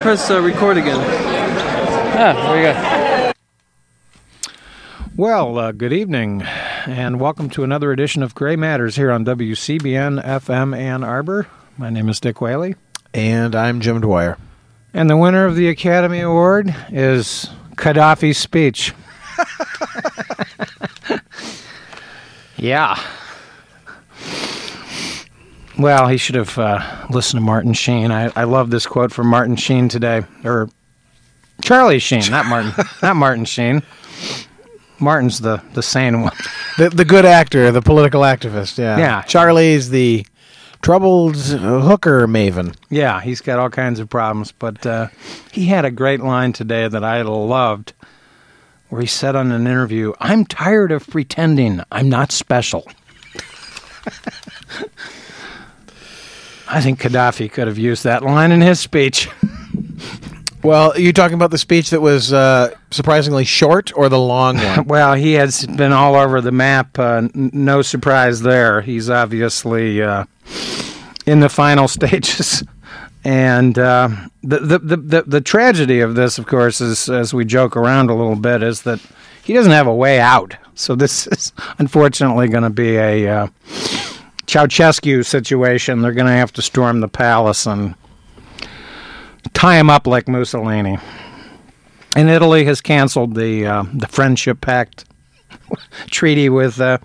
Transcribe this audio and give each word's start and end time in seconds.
Press 0.00 0.30
uh, 0.30 0.40
record 0.40 0.78
again. 0.78 0.96
Ah, 0.98 2.32
there 2.32 2.56
we 2.56 2.62
go. 2.62 3.32
Well, 5.14 5.58
uh, 5.58 5.72
good 5.72 5.92
evening, 5.92 6.40
and 6.86 7.20
welcome 7.20 7.50
to 7.50 7.64
another 7.64 7.92
edition 7.92 8.22
of 8.22 8.34
Gray 8.34 8.56
Matters 8.56 8.96
here 8.96 9.10
on 9.10 9.26
WCBN 9.26 10.24
FM 10.24 10.74
Ann 10.74 11.04
Arbor. 11.04 11.48
My 11.76 11.90
name 11.90 12.08
is 12.08 12.18
Dick 12.18 12.40
Whaley, 12.40 12.76
And 13.12 13.54
I'm 13.54 13.82
Jim 13.82 14.00
Dwyer. 14.00 14.38
and 14.94 15.10
the 15.10 15.18
winner 15.18 15.44
of 15.44 15.54
the 15.54 15.68
Academy 15.68 16.20
Award 16.20 16.74
is 16.90 17.50
Gaddafi's 17.74 18.38
speech. 18.38 18.94
yeah. 22.56 22.98
Well, 25.80 26.08
he 26.08 26.18
should 26.18 26.34
have 26.34 26.58
uh, 26.58 27.06
listened 27.08 27.40
to 27.40 27.44
Martin 27.44 27.72
Sheen. 27.72 28.10
I, 28.10 28.30
I 28.36 28.44
love 28.44 28.68
this 28.68 28.86
quote 28.86 29.12
from 29.12 29.28
Martin 29.28 29.56
Sheen 29.56 29.88
today, 29.88 30.24
or 30.44 30.68
Charlie 31.62 31.98
Sheen, 31.98 32.30
not 32.30 32.44
Martin, 32.44 32.72
not 33.02 33.16
Martin 33.16 33.46
Sheen. 33.46 33.82
Martin's 34.98 35.40
the 35.40 35.62
the 35.72 35.82
sane 35.82 36.20
one. 36.20 36.34
The, 36.76 36.90
the 36.90 37.06
good 37.06 37.24
actor, 37.24 37.72
the 37.72 37.80
political 37.80 38.20
activist, 38.20 38.76
yeah. 38.76 38.98
Yeah. 38.98 39.22
Charlie's 39.22 39.88
the 39.88 40.26
troubled 40.82 41.36
hooker 41.36 42.26
maven. 42.26 42.76
Yeah, 42.90 43.22
he's 43.22 43.40
got 43.40 43.58
all 43.58 43.70
kinds 43.70 44.00
of 44.00 44.10
problems, 44.10 44.52
but 44.52 44.84
uh, 44.84 45.08
he 45.50 45.64
had 45.64 45.86
a 45.86 45.90
great 45.90 46.20
line 46.20 46.52
today 46.52 46.88
that 46.88 47.02
I 47.02 47.22
loved, 47.22 47.94
where 48.90 49.00
he 49.00 49.06
said 49.06 49.34
on 49.34 49.50
an 49.50 49.66
interview, 49.66 50.12
"I'm 50.20 50.44
tired 50.44 50.92
of 50.92 51.06
pretending 51.06 51.80
I'm 51.90 52.10
not 52.10 52.32
special." 52.32 52.86
I 56.72 56.80
think 56.80 57.00
Gaddafi 57.00 57.50
could 57.50 57.66
have 57.66 57.78
used 57.78 58.04
that 58.04 58.22
line 58.22 58.52
in 58.52 58.60
his 58.60 58.80
speech. 58.80 59.28
Well, 60.62 60.98
you 61.00 61.14
talking 61.14 61.36
about 61.36 61.50
the 61.52 61.56
speech 61.58 61.88
that 61.88 62.02
was 62.02 62.34
uh, 62.34 62.74
surprisingly 62.90 63.44
short 63.44 63.96
or 63.96 64.10
the 64.10 64.18
long 64.18 64.56
one? 64.76 64.84
Well, 64.84 65.14
he 65.14 65.32
has 65.32 65.64
been 65.64 65.92
all 65.92 66.14
over 66.16 66.42
the 66.42 66.52
map. 66.52 66.98
Uh, 66.98 67.28
n- 67.34 67.50
no 67.54 67.80
surprise 67.80 68.42
there. 68.42 68.82
He's 68.82 69.08
obviously 69.08 70.02
uh, 70.02 70.26
in 71.24 71.40
the 71.40 71.48
final 71.48 71.88
stages. 71.98 72.62
And 73.24 73.78
uh, 73.78 74.10
the, 74.42 74.58
the, 74.58 74.78
the, 74.80 74.96
the, 74.96 75.22
the 75.22 75.40
tragedy 75.40 76.00
of 76.00 76.14
this, 76.14 76.36
of 76.38 76.46
course, 76.46 76.82
is 76.82 77.08
as 77.08 77.32
we 77.32 77.46
joke 77.46 77.74
around 77.74 78.10
a 78.10 78.14
little 78.14 78.36
bit, 78.36 78.62
is 78.62 78.82
that 78.82 79.00
he 79.42 79.54
doesn't 79.54 79.72
have 79.72 79.86
a 79.86 79.94
way 79.94 80.20
out. 80.20 80.56
So 80.74 80.94
this 80.94 81.26
is 81.28 81.52
unfortunately 81.78 82.48
going 82.48 82.64
to 82.64 82.70
be 82.70 82.96
a 82.96 83.28
uh, 83.28 83.46
Ceausescu 84.50 85.24
situation. 85.24 86.02
They're 86.02 86.12
going 86.12 86.26
to 86.26 86.32
have 86.32 86.52
to 86.54 86.62
storm 86.62 87.00
the 87.00 87.08
palace 87.08 87.66
and 87.66 87.94
tie 89.54 89.78
him 89.78 89.88
up 89.88 90.08
like 90.08 90.26
Mussolini. 90.26 90.98
And 92.16 92.28
Italy 92.28 92.64
has 92.64 92.80
canceled 92.80 93.36
the 93.36 93.64
uh, 93.64 93.84
the 93.94 94.08
friendship 94.08 94.60
pact 94.60 95.04
treaty 96.10 96.48
with 96.48 96.80
uh, 96.80 96.98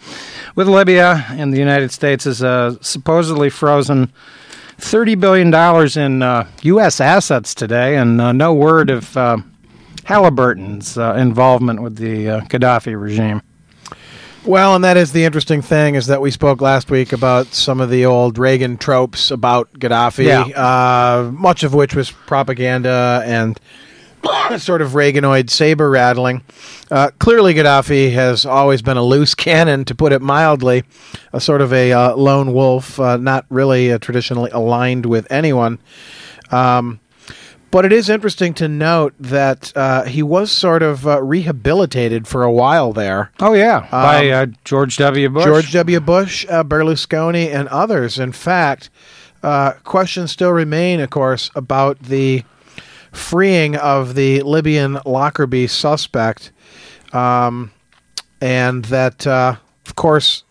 with 0.55 0.67
Libya, 0.67 1.23
and 1.29 1.53
the 1.53 1.59
United 1.59 1.91
States 1.91 2.23
has 2.23 2.41
uh, 2.41 2.77
supposedly 2.81 3.51
frozen 3.51 4.11
thirty 4.79 5.13
billion 5.13 5.51
dollars 5.51 5.95
in 5.95 6.23
uh, 6.23 6.47
U.S. 6.63 6.99
assets 6.99 7.53
today, 7.53 7.97
and 7.97 8.19
uh, 8.19 8.31
no 8.31 8.55
word 8.55 8.89
of 8.89 9.15
uh, 9.15 9.37
Halliburton's 10.05 10.97
uh, 10.97 11.13
involvement 11.13 11.83
with 11.83 11.97
the 11.97 12.27
uh, 12.27 12.41
Gaddafi 12.41 12.99
regime. 12.99 13.43
Well, 14.45 14.75
and 14.75 14.83
that 14.83 14.97
is 14.97 15.11
the 15.11 15.23
interesting 15.23 15.61
thing 15.61 15.95
is 15.95 16.07
that 16.07 16.21
we 16.21 16.31
spoke 16.31 16.61
last 16.61 16.89
week 16.91 17.13
about 17.13 17.47
some 17.47 17.81
of 17.81 17.89
the 17.89 18.05
old 18.05 18.37
Reagan 18.37 18.77
tropes 18.77 19.31
about 19.31 19.71
Gaddafi, 19.73 20.25
Yeah. 20.25 20.41
uh, 20.55 21.31
much 21.31 21.63
of 21.63 21.73
which 21.73 21.95
was 21.95 22.11
propaganda 22.11 23.21
and 23.25 23.59
sort 24.57 24.81
of 24.81 24.91
Reaganoid 24.91 25.49
saber 25.49 25.89
rattling. 25.89 26.43
Uh, 26.91 27.09
clearly, 27.19 27.53
Gaddafi 27.55 28.11
has 28.13 28.45
always 28.45 28.81
been 28.81 28.97
a 28.97 29.03
loose 29.03 29.33
cannon, 29.35 29.85
to 29.85 29.95
put 29.95 30.11
it 30.11 30.21
mildly, 30.21 30.83
a 31.33 31.39
sort 31.41 31.61
of 31.61 31.73
a 31.73 31.91
uh, 31.91 32.15
lone 32.15 32.53
wolf, 32.53 32.99
uh, 32.99 33.17
not 33.17 33.45
really 33.49 33.91
uh, 33.91 33.97
traditionally 33.99 34.51
aligned 34.51 35.05
with 35.05 35.25
anyone. 35.31 35.79
Um, 36.51 36.99
but 37.75 37.83
it 37.83 37.91
is 37.91 38.07
interesting 38.09 38.53
to 38.53 38.69
note 38.69 39.13
that 39.19 39.75
uh, 39.75 40.03
he 40.05 40.23
was 40.23 40.49
sort 40.49 40.81
of 40.81 41.05
uh, 41.05 41.21
rehabilitated 41.21 42.25
for 42.25 42.41
a 42.41 42.49
while 42.49 42.93
there. 42.93 43.33
Oh 43.41 43.51
yeah, 43.51 43.85
by 43.91 44.29
Um, 44.29 44.49
uh, 44.51 44.53
George 44.63 44.95
W. 44.95 45.27
Bush. 45.27 45.43
George 45.43 45.73
W. 45.73 45.99
Bush, 45.99 46.45
uh, 46.49 46.63
Berlusconi, 46.63 47.53
and 47.53 47.67
others. 47.67 48.17
In 48.17 48.31
fact, 48.31 48.89
uh, 49.43 49.73
questions 49.83 50.31
still 50.31 50.53
remain, 50.53 51.01
of 51.01 51.09
course, 51.09 51.51
about 51.53 51.99
the 51.99 52.45
freeing 53.11 53.75
of 53.75 54.15
the 54.15 54.41
Libyan 54.43 54.99
Lockerbie 55.05 55.67
suspect, 55.67 56.53
um, 57.11 57.73
and 58.39 58.85
that, 58.85 59.27
uh, 59.27 59.57
of 59.85 59.95
course, 59.97 60.45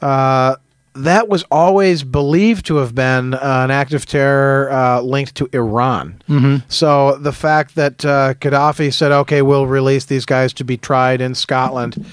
uh, 0.00 0.56
that 0.98 1.28
was 1.28 1.44
always 1.50 2.02
believed 2.02 2.66
to 2.66 2.76
have 2.76 2.94
been 2.94 3.34
uh, 3.34 3.38
an 3.64 3.70
act 3.70 3.92
of 3.92 4.06
terror 4.06 4.70
uh, 4.70 5.00
linked 5.00 5.34
to 5.36 5.48
Iran. 5.52 6.20
Mm-hmm. 6.28 6.68
So 6.68 7.16
the 7.16 7.32
fact 7.32 7.74
that 7.74 8.04
uh, 8.04 8.34
Gaddafi 8.34 8.92
said, 8.92 9.12
"Okay, 9.12 9.42
we'll 9.42 9.66
release 9.66 10.04
these 10.04 10.24
guys 10.24 10.52
to 10.54 10.64
be 10.64 10.76
tried 10.76 11.20
in 11.20 11.34
Scotland," 11.34 12.04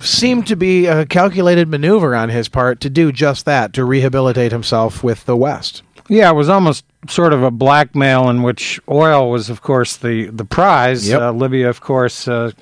seemed 0.00 0.46
to 0.48 0.56
be 0.56 0.86
a 0.86 1.06
calculated 1.06 1.68
maneuver 1.68 2.14
on 2.14 2.28
his 2.28 2.48
part 2.48 2.80
to 2.80 2.90
do 2.90 3.12
just 3.12 3.44
that, 3.44 3.72
to 3.74 3.84
rehabilitate 3.84 4.52
himself 4.52 5.02
with 5.02 5.24
the 5.24 5.36
West. 5.36 5.82
Yeah, 6.08 6.30
it 6.30 6.34
was 6.34 6.48
almost 6.48 6.84
sort 7.08 7.32
of 7.32 7.42
a 7.42 7.50
blackmail 7.50 8.28
in 8.28 8.42
which 8.42 8.78
oil 8.88 9.30
was, 9.30 9.48
of 9.48 9.62
course, 9.62 9.96
the 9.96 10.26
the 10.26 10.44
prize. 10.44 11.08
Yep. 11.08 11.20
Uh, 11.20 11.32
Libya, 11.32 11.68
of 11.68 11.80
course, 11.80 12.28
uh, 12.28 12.52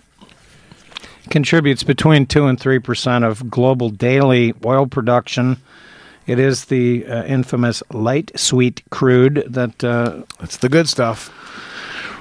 contributes 1.30 1.82
between 1.84 2.26
two 2.26 2.46
and 2.46 2.58
three 2.58 2.78
percent 2.78 3.24
of 3.24 3.48
global 3.50 3.90
daily 3.90 4.54
oil 4.64 4.86
production. 4.86 5.56
It 6.26 6.38
is 6.38 6.66
the 6.66 7.04
uh, 7.06 7.24
infamous 7.24 7.82
light 7.90 8.30
sweet 8.36 8.82
crude 8.90 9.44
that 9.48 9.82
uh, 9.82 10.22
That's 10.38 10.58
the 10.58 10.68
good 10.68 10.88
stuff. 10.88 11.30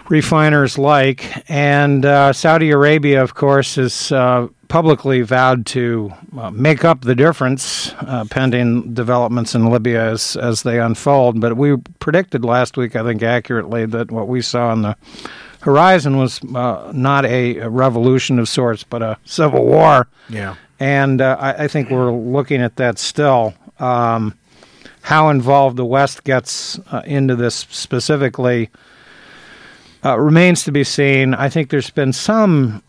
refiners 0.09 0.77
like. 0.77 1.49
And 1.49 2.05
uh, 2.05 2.33
Saudi 2.33 2.69
Arabia, 2.71 3.23
of 3.23 3.33
course, 3.33 3.77
is 3.77 4.11
uh, 4.11 4.47
publicly 4.67 5.21
vowed 5.21 5.65
to 5.67 6.11
uh, 6.37 6.51
make 6.51 6.83
up 6.83 7.01
the 7.01 7.15
difference 7.15 7.93
uh, 7.99 8.25
pending 8.29 8.93
developments 8.93 9.55
in 9.55 9.69
Libya 9.69 10.11
as, 10.11 10.35
as 10.35 10.63
they 10.63 10.79
unfold. 10.79 11.39
But 11.39 11.55
we 11.55 11.77
predicted 11.99 12.43
last 12.43 12.77
week, 12.77 12.95
I 12.95 13.03
think 13.03 13.23
accurately, 13.23 13.85
that 13.85 14.11
what 14.11 14.27
we 14.27 14.41
saw 14.41 14.73
in 14.73 14.81
the 14.81 14.97
horizon 15.61 16.17
was 16.17 16.41
uh, 16.55 16.91
not 16.93 17.25
a, 17.25 17.57
a 17.57 17.69
revolution 17.69 18.39
of 18.39 18.49
sorts, 18.49 18.83
but 18.83 19.01
a 19.01 19.17
civil 19.25 19.65
war. 19.65 20.07
Yeah. 20.29 20.55
And 20.79 21.21
uh, 21.21 21.37
I, 21.39 21.63
I 21.63 21.67
think 21.67 21.89
we're 21.89 22.11
looking 22.11 22.61
at 22.61 22.75
that 22.77 22.99
still. 22.99 23.53
Um, 23.79 24.35
how 25.03 25.29
involved 25.29 25.77
the 25.77 25.85
West 25.85 26.23
gets 26.23 26.79
uh, 26.91 27.01
into 27.05 27.35
this 27.35 27.55
specifically 27.55 28.69
uh, 30.03 30.19
remains 30.19 30.63
to 30.63 30.71
be 30.71 30.83
seen. 30.83 31.33
I 31.33 31.49
think 31.49 31.69
there's 31.69 31.89
been 31.89 32.13
some 32.13 32.83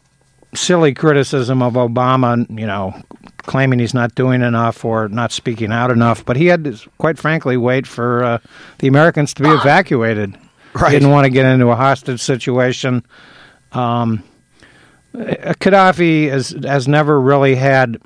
silly 0.54 0.92
criticism 0.92 1.62
of 1.62 1.74
Obama, 1.74 2.46
you 2.58 2.66
know, 2.66 2.94
claiming 3.38 3.78
he's 3.78 3.94
not 3.94 4.14
doing 4.14 4.42
enough 4.42 4.84
or 4.84 5.08
not 5.08 5.32
speaking 5.32 5.72
out 5.72 5.90
enough, 5.90 6.24
but 6.24 6.36
he 6.36 6.46
had 6.46 6.64
to, 6.64 6.78
quite 6.98 7.18
frankly, 7.18 7.56
wait 7.56 7.86
for 7.86 8.22
uh, 8.22 8.38
the 8.78 8.88
Americans 8.88 9.34
to 9.34 9.42
be 9.42 9.48
evacuated. 9.48 10.36
Right. 10.74 10.92
He 10.92 10.98
didn't 10.98 11.10
want 11.10 11.24
to 11.24 11.30
get 11.30 11.46
into 11.46 11.68
a 11.68 11.76
hostage 11.76 12.20
situation. 12.20 13.04
Um, 13.72 14.22
Gaddafi 15.14 16.30
has, 16.30 16.50
has 16.64 16.88
never 16.88 17.20
really 17.20 17.54
had 17.54 18.00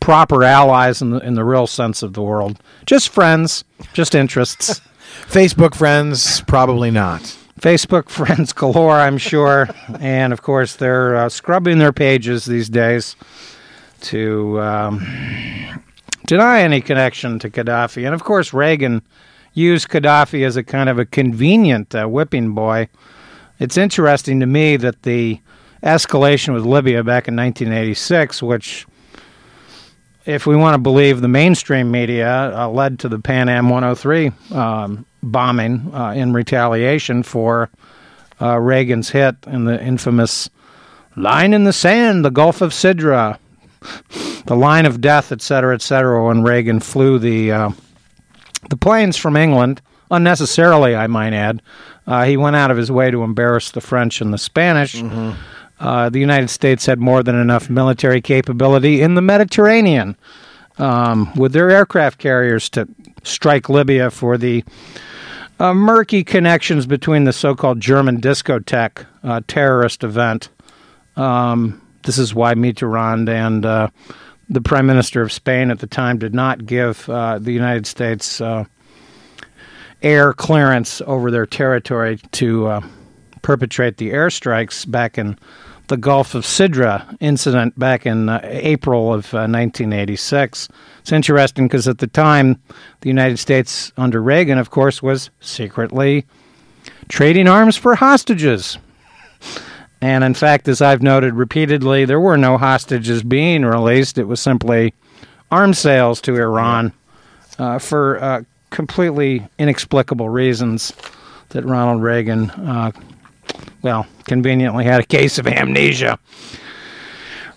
proper 0.00 0.44
allies 0.44 1.02
in 1.02 1.10
the, 1.10 1.18
in 1.18 1.34
the 1.34 1.44
real 1.44 1.66
sense 1.66 2.02
of 2.02 2.12
the 2.12 2.22
world. 2.22 2.60
Just 2.86 3.08
friends, 3.08 3.64
just 3.92 4.14
interests. 4.14 4.80
Facebook 5.26 5.74
friends, 5.74 6.42
probably 6.42 6.90
not. 6.90 7.22
Facebook 7.60 8.08
friends 8.08 8.52
galore, 8.52 8.98
I'm 8.98 9.18
sure. 9.18 9.68
and 10.00 10.32
of 10.32 10.42
course, 10.42 10.76
they're 10.76 11.16
uh, 11.16 11.28
scrubbing 11.28 11.78
their 11.78 11.92
pages 11.92 12.44
these 12.44 12.68
days 12.68 13.16
to 14.02 14.60
um, 14.60 15.82
deny 16.26 16.60
any 16.60 16.80
connection 16.80 17.38
to 17.40 17.50
Gaddafi. 17.50 18.04
And 18.04 18.14
of 18.14 18.22
course, 18.22 18.52
Reagan 18.52 19.02
used 19.58 19.88
Gaddafi 19.88 20.46
as 20.46 20.56
a 20.56 20.62
kind 20.62 20.88
of 20.88 20.98
a 20.98 21.04
convenient 21.04 21.94
uh, 21.94 22.06
whipping 22.06 22.52
boy. 22.54 22.88
It's 23.58 23.76
interesting 23.76 24.40
to 24.40 24.46
me 24.46 24.76
that 24.76 25.02
the 25.02 25.40
escalation 25.82 26.54
with 26.54 26.64
Libya 26.64 27.02
back 27.02 27.28
in 27.28 27.36
1986, 27.36 28.42
which 28.42 28.86
if 30.24 30.46
we 30.46 30.56
want 30.56 30.74
to 30.74 30.78
believe 30.78 31.20
the 31.20 31.28
mainstream 31.28 31.90
media, 31.90 32.56
uh, 32.56 32.68
led 32.68 32.98
to 33.00 33.08
the 33.08 33.18
Pan 33.18 33.48
Am 33.48 33.68
103 33.68 34.30
um, 34.52 35.04
bombing 35.22 35.92
uh, 35.92 36.12
in 36.12 36.32
retaliation 36.32 37.22
for 37.22 37.68
uh, 38.40 38.58
Reagan's 38.58 39.10
hit 39.10 39.34
in 39.46 39.64
the 39.64 39.82
infamous 39.82 40.48
line 41.16 41.52
in 41.52 41.64
the 41.64 41.72
sand, 41.72 42.24
the 42.24 42.30
Gulf 42.30 42.60
of 42.60 42.70
Sidra, 42.70 43.38
the 44.46 44.54
line 44.54 44.86
of 44.86 45.00
death, 45.00 45.32
et 45.32 45.42
cetera, 45.42 45.74
et 45.74 45.82
cetera, 45.82 46.24
when 46.24 46.42
Reagan 46.42 46.78
flew 46.78 47.18
the 47.18 47.50
uh, 47.50 47.70
the 48.68 48.76
planes 48.76 49.16
from 49.16 49.36
England 49.36 49.80
unnecessarily, 50.10 50.96
I 50.96 51.06
might 51.06 51.32
add. 51.32 51.62
Uh, 52.06 52.24
he 52.24 52.36
went 52.36 52.56
out 52.56 52.70
of 52.70 52.76
his 52.76 52.90
way 52.90 53.10
to 53.10 53.22
embarrass 53.22 53.70
the 53.70 53.80
French 53.80 54.20
and 54.20 54.32
the 54.32 54.38
Spanish. 54.38 55.02
Uh, 55.80 56.08
the 56.08 56.18
United 56.18 56.48
States 56.48 56.86
had 56.86 56.98
more 56.98 57.22
than 57.22 57.36
enough 57.36 57.70
military 57.70 58.20
capability 58.20 59.00
in 59.00 59.14
the 59.14 59.22
Mediterranean 59.22 60.16
um, 60.78 61.32
with 61.34 61.52
their 61.52 61.70
aircraft 61.70 62.18
carriers 62.18 62.68
to 62.70 62.88
strike 63.22 63.68
Libya 63.68 64.10
for 64.10 64.38
the 64.38 64.64
uh, 65.60 65.74
murky 65.74 66.24
connections 66.24 66.86
between 66.86 67.24
the 67.24 67.32
so-called 67.32 67.80
German 67.80 68.20
discotheque 68.20 69.06
uh, 69.22 69.40
terrorist 69.46 70.04
event. 70.04 70.48
Um, 71.16 71.82
this 72.04 72.18
is 72.18 72.34
why 72.34 72.54
Mitterrand 72.54 73.28
and 73.28 73.66
uh, 73.66 73.88
the 74.48 74.60
Prime 74.60 74.86
Minister 74.86 75.22
of 75.22 75.32
Spain 75.32 75.70
at 75.70 75.78
the 75.78 75.86
time 75.86 76.18
did 76.18 76.34
not 76.34 76.64
give 76.64 77.08
uh, 77.08 77.38
the 77.38 77.52
United 77.52 77.86
States 77.86 78.40
uh, 78.40 78.64
air 80.02 80.32
clearance 80.32 81.02
over 81.06 81.30
their 81.30 81.46
territory 81.46 82.18
to 82.32 82.66
uh, 82.66 82.80
perpetrate 83.42 83.98
the 83.98 84.10
airstrikes 84.10 84.88
back 84.90 85.18
in 85.18 85.38
the 85.88 85.96
Gulf 85.96 86.34
of 86.34 86.44
Sidra 86.44 87.16
incident 87.20 87.78
back 87.78 88.06
in 88.06 88.28
uh, 88.28 88.40
April 88.42 89.12
of 89.12 89.32
uh, 89.32 89.48
1986. 89.48 90.68
It's 91.00 91.12
interesting 91.12 91.66
because 91.66 91.88
at 91.88 91.98
the 91.98 92.06
time, 92.06 92.60
the 93.00 93.08
United 93.08 93.38
States 93.38 93.92
under 93.96 94.22
Reagan, 94.22 94.58
of 94.58 94.70
course, 94.70 95.02
was 95.02 95.30
secretly 95.40 96.26
trading 97.08 97.48
arms 97.48 97.76
for 97.76 97.94
hostages. 97.94 98.78
And 100.00 100.22
in 100.22 100.34
fact, 100.34 100.68
as 100.68 100.80
I've 100.80 101.02
noted 101.02 101.34
repeatedly, 101.34 102.04
there 102.04 102.20
were 102.20 102.36
no 102.36 102.56
hostages 102.56 103.22
being 103.22 103.64
released. 103.64 104.18
It 104.18 104.24
was 104.24 104.40
simply 104.40 104.94
arms 105.50 105.78
sales 105.78 106.20
to 106.22 106.36
Iran 106.36 106.92
uh, 107.58 107.78
for 107.78 108.22
uh, 108.22 108.42
completely 108.70 109.46
inexplicable 109.58 110.28
reasons 110.28 110.92
that 111.50 111.64
Ronald 111.64 112.02
Reagan, 112.02 112.50
uh, 112.50 112.92
well, 113.82 114.06
conveniently 114.24 114.84
had 114.84 115.00
a 115.00 115.06
case 115.06 115.38
of 115.38 115.46
amnesia 115.46 116.18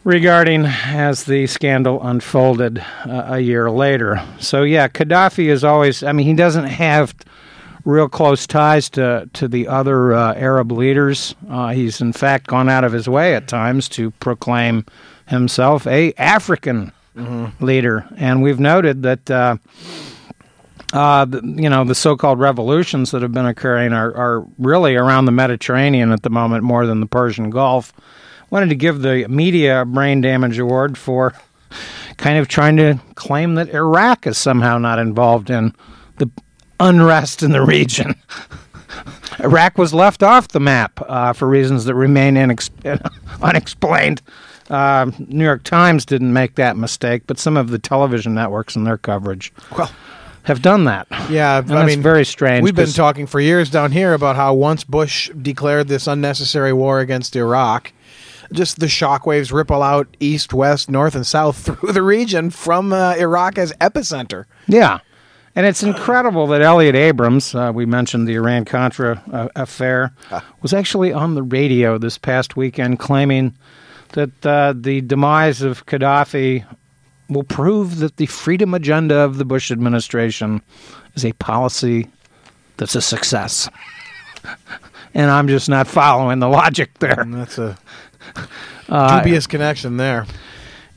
regarding 0.04 0.66
as 0.66 1.26
the 1.26 1.46
scandal 1.46 2.02
unfolded 2.02 2.80
uh, 3.06 3.26
a 3.28 3.40
year 3.40 3.70
later. 3.70 4.26
So, 4.40 4.64
yeah, 4.64 4.88
Gaddafi 4.88 5.48
is 5.48 5.64
always, 5.64 6.02
I 6.02 6.12
mean, 6.12 6.26
he 6.26 6.34
doesn't 6.34 6.66
have 6.66 7.14
real 7.86 8.10
close 8.10 8.45
ties 8.48 8.89
to, 8.92 9.30
to 9.33 9.48
the 9.48 9.68
other 9.68 10.13
uh, 10.13 10.33
Arab 10.36 10.72
leaders. 10.72 11.36
Uh, 11.50 11.69
he's, 11.69 12.01
in 12.01 12.13
fact, 12.13 12.48
gone 12.48 12.69
out 12.69 12.83
of 12.83 12.92
his 12.92 13.07
way 13.07 13.36
at 13.36 13.48
times 13.48 13.89
to 13.89 14.12
proclaim 14.12 14.86
himself 15.28 15.88
a 15.88 16.13
African 16.13 16.92
leader. 17.60 18.07
And 18.18 18.42
we've 18.42 18.60
noted 18.60 19.04
that. 19.04 19.30
Uh, 19.30 19.57
uh, 20.94 21.24
the, 21.24 21.42
you 21.42 21.69
know, 21.69 21.86
the 21.86 21.95
so-called 21.95 22.38
revolutions 22.38 23.12
that 23.12 23.22
have 23.22 23.31
been 23.31 23.45
occurring 23.45 23.94
are, 23.94 24.13
are 24.13 24.45
really 24.57 24.94
around 24.95 25.24
the 25.24 25.31
Mediterranean 25.31 26.12
at 26.12 26.22
the 26.24 26.30
moment 26.30 26.66
more 26.66 26.86
than 26.86 27.00
the 27.00 27.06
Persian 27.06 27.50
Gulf. 27.50 27.94
Wanted 28.50 28.68
to 28.69 28.75
give 28.75 29.01
the 29.01 29.25
media 29.30 29.84
a 29.84 29.86
brain 29.86 30.19
damage 30.19 30.60
award 30.60 30.98
for 30.98 31.34
kind 32.18 32.38
of 32.38 32.50
trying 32.50 32.75
to 32.75 33.00
claim 33.16 33.56
that 33.56 33.69
Iraq 33.69 34.27
is 34.27 34.38
somehow 34.38 34.77
not 34.77 35.00
involved 35.00 35.50
in 35.50 35.74
the 36.18 36.30
unrest 36.81 37.44
in 37.44 37.51
the 37.51 37.62
region. 37.62 38.16
Iraq 39.39 39.78
was 39.78 39.94
left 39.94 40.22
off 40.24 40.50
the 40.50 40.60
map 40.60 41.00
uh, 41.07 41.33
for 41.33 41.48
reasons 41.48 41.86
that 41.86 41.95
remain 41.95 42.36
inex- 42.36 42.69
unexplained. 43.42 44.22
Uh, 44.69 45.12
New 45.19 45.44
York 45.45 45.63
Times 45.63 46.06
didn't 46.06 46.31
make 46.33 46.56
that 46.56 46.78
mistake, 46.78 47.24
but 47.28 47.39
some 47.39 47.57
of 47.57 47.69
the 47.69 47.80
television 47.80 48.33
networks 48.33 48.75
in 48.75 48.83
their 48.83 48.98
coverage 48.98 49.51
Well, 49.78 49.92
have 50.44 50.62
done 50.62 50.86
that. 50.86 51.07
yeah, 51.30 51.57
And 51.60 51.72
I 51.72 51.75
that's 51.83 51.88
mean, 51.88 52.01
very 52.01 52.25
strange. 52.25 52.63
We've 52.63 52.75
been 52.75 52.89
talking 52.89 53.25
for 53.27 53.39
years 53.39 53.69
down 53.69 53.92
here 53.92 54.13
about 54.13 54.36
how 54.36 54.54
once 54.54 54.84
Bush 54.84 55.30
declared 55.42 55.88
this 55.88 56.07
unnecessary 56.07 56.74
war 56.74 57.00
against 57.00 57.36
Iraq, 57.36 57.92
just 58.54 58.80
the 58.80 58.86
shockwaves 58.88 59.51
ripple 59.54 59.81
out 59.84 60.07
east, 60.19 60.54
west, 60.54 60.89
north, 60.89 61.16
and 61.16 61.25
south 61.27 61.57
through 61.80 61.92
the 61.94 62.01
region 62.04 62.50
from 62.50 62.92
uh, 62.94 63.16
Iraq 63.18 63.57
as 63.57 63.72
epicenter. 63.74 64.45
Yeah. 64.68 65.00
And 65.56 65.65
it's 65.65 65.83
incredible 65.83 66.48
that 66.48 66.62
Elliott 66.62 66.95
Abrams, 66.95 67.53
uh, 67.53 67.71
we 67.74 67.86
mentioned 67.86 68.27
the 68.27 68.36
Iran 68.36 68.63
Contra 68.65 69.21
uh, 69.31 69.50
affair, 69.56 70.13
was 70.62 70.74
actually 70.74 71.12
on 71.12 71.36
the 71.36 71.44
radio 71.44 71.98
this 71.98 72.18
past 72.18 72.56
weekend 72.56 73.00
claiming 73.00 73.56
that 74.13 74.45
uh, 74.45 74.74
the 74.75 75.01
demise 75.01 75.62
of 75.62 75.86
Gaddafi 75.86 76.65
will 77.30 77.44
prove 77.44 78.00
that 78.00 78.18
the 78.18 78.25
freedom 78.25 78.74
agenda 78.74 79.15
of 79.19 79.38
the 79.38 79.45
Bush 79.45 79.71
administration 79.71 80.62
is 81.15 81.25
a 81.25 81.33
policy 81.33 82.07
that's 82.77 82.95
a 82.95 83.01
success. 83.01 83.69
and 85.13 85.30
I'm 85.30 85.48
just 85.48 85.69
not 85.69 85.88
following 85.88 86.39
the 86.39 86.50
logic 86.50 87.00
there. 87.00 87.19
And 87.19 87.33
that's 87.33 87.57
a 87.57 87.77
Uh, 88.89 89.19
dubious 89.19 89.48
connection 89.48 89.95
there. 89.95 90.25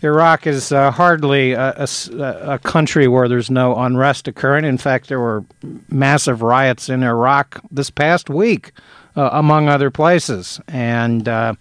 Iraq 0.04 0.46
is 0.46 0.70
uh, 0.70 0.90
hardly 0.90 1.52
a 1.52 2.60
country 2.62 3.08
where 3.08 3.28
there's 3.28 3.50
no 3.50 3.76
unrest 3.76 4.28
occurring. 4.28 4.64
In 4.64 4.78
fact, 4.78 5.08
there 5.08 5.20
were 5.20 5.44
massive 5.88 6.42
riots 6.42 6.88
in 6.88 7.02
Iraq 7.02 7.60
this 7.70 7.90
past 7.90 8.28
week, 8.28 8.72
uh, 9.16 9.30
among 9.32 9.68
other 9.68 9.90
places. 9.90 10.60
And, 10.68 11.28
uh, 11.28 11.54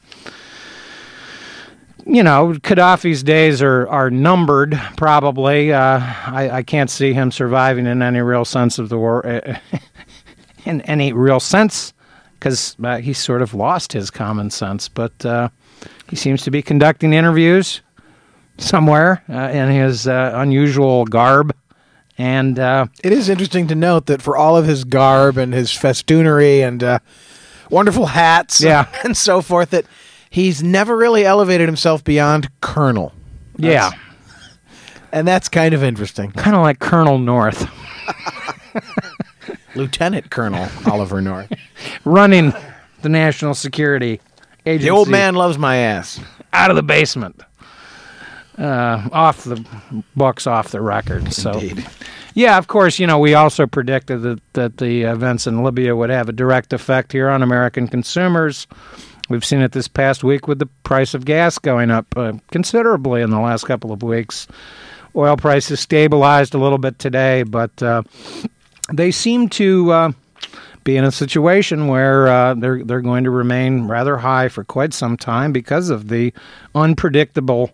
you 2.05 2.21
know, 2.21 2.53
Gaddafi's 2.53 3.23
days 3.23 3.61
are, 3.61 3.87
are 3.87 4.11
numbered, 4.11 4.79
probably. 4.97 5.71
Uh, 5.71 5.99
I, 5.99 6.49
I 6.51 6.63
can't 6.63 6.89
see 6.89 7.13
him 7.13 7.31
surviving 7.31 7.87
in 7.87 8.01
any 8.01 8.21
real 8.21 8.45
sense 8.45 8.77
of 8.77 8.89
the 8.89 8.97
word, 8.97 9.59
in 10.65 10.81
any 10.81 11.13
real 11.13 11.39
sense, 11.39 11.93
because 12.33 12.75
uh, 12.83 12.97
he's 12.97 13.17
sort 13.17 13.41
of 13.41 13.53
lost 13.53 13.93
his 13.93 14.11
common 14.11 14.49
sense. 14.49 14.89
But 14.89 15.25
uh, 15.25 15.49
he 16.09 16.15
seems 16.15 16.43
to 16.43 16.51
be 16.51 16.61
conducting 16.61 17.13
interviews 17.13 17.81
somewhere 18.57 19.23
uh, 19.29 19.49
in 19.49 19.69
his 19.69 20.07
uh, 20.07 20.31
unusual 20.35 21.05
garb. 21.05 21.55
And 22.17 22.59
uh, 22.59 22.87
It 23.03 23.11
is 23.11 23.27
interesting 23.29 23.67
to 23.67 23.75
note 23.75 24.05
that 24.05 24.21
for 24.21 24.37
all 24.37 24.55
of 24.55 24.65
his 24.65 24.83
garb 24.83 25.37
and 25.37 25.53
his 25.53 25.71
festoonery 25.71 26.65
and 26.65 26.83
uh, 26.83 26.99
wonderful 27.69 28.07
hats 28.07 28.61
Yeah. 28.61 28.87
and 29.03 29.17
so 29.17 29.41
forth, 29.41 29.71
that 29.71 29.85
he's 30.29 30.61
never 30.61 30.95
really 30.95 31.25
elevated 31.25 31.67
himself 31.67 32.03
beyond 32.03 32.49
colonel. 32.61 33.13
yeah, 33.57 33.91
And 35.11 35.27
that's 35.27 35.49
kind 35.49 35.73
of 35.73 35.83
interesting. 35.83 36.31
kind 36.31 36.55
of 36.55 36.61
like 36.61 36.79
Colonel 36.79 37.17
North 37.17 37.67
Lieutenant 39.75 40.29
Colonel 40.29 40.67
Oliver 40.85 41.21
North. 41.21 41.51
running 42.05 42.53
the 43.01 43.09
National 43.09 43.53
Security 43.55 44.21
Agency. 44.65 44.87
The 44.87 44.95
old 44.95 45.09
man 45.09 45.35
loves 45.35 45.57
my 45.57 45.77
ass. 45.77 46.19
out 46.53 46.69
of 46.69 46.75
the 46.75 46.83
basement, 46.83 47.41
uh, 48.57 49.09
off 49.11 49.43
the 49.43 49.63
books, 50.15 50.47
off 50.47 50.69
the 50.69 50.81
record. 50.81 51.33
So, 51.33 51.53
Indeed. 51.53 51.85
yeah, 52.33 52.57
of 52.57 52.67
course, 52.67 52.99
you 52.99 53.07
know 53.07 53.19
we 53.19 53.33
also 53.33 53.65
predicted 53.67 54.21
that 54.21 54.53
that 54.53 54.77
the 54.77 55.03
events 55.03 55.47
in 55.47 55.63
Libya 55.63 55.95
would 55.95 56.09
have 56.09 56.29
a 56.29 56.33
direct 56.33 56.73
effect 56.73 57.11
here 57.11 57.29
on 57.29 57.41
American 57.41 57.87
consumers. 57.87 58.67
We've 59.29 59.45
seen 59.45 59.61
it 59.61 59.71
this 59.71 59.87
past 59.87 60.23
week 60.23 60.47
with 60.47 60.59
the 60.59 60.65
price 60.83 61.13
of 61.13 61.25
gas 61.25 61.57
going 61.57 61.89
up 61.91 62.05
uh, 62.17 62.33
considerably 62.51 63.21
in 63.21 63.29
the 63.29 63.39
last 63.39 63.65
couple 63.65 63.91
of 63.91 64.03
weeks. 64.03 64.47
Oil 65.15 65.37
prices 65.37 65.79
stabilized 65.79 66.53
a 66.53 66.57
little 66.57 66.77
bit 66.77 66.99
today, 66.99 67.43
but 67.43 67.81
uh, 67.81 68.03
they 68.91 69.11
seem 69.11 69.47
to 69.49 69.91
uh, 69.91 70.11
be 70.83 70.97
in 70.97 71.05
a 71.05 71.11
situation 71.11 71.87
where 71.87 72.27
uh, 72.27 72.53
they're 72.55 72.83
they're 72.83 73.01
going 73.01 73.23
to 73.23 73.29
remain 73.29 73.87
rather 73.87 74.17
high 74.17 74.49
for 74.49 74.63
quite 74.63 74.93
some 74.93 75.15
time 75.15 75.51
because 75.51 75.89
of 75.89 76.09
the 76.09 76.33
unpredictable 76.75 77.71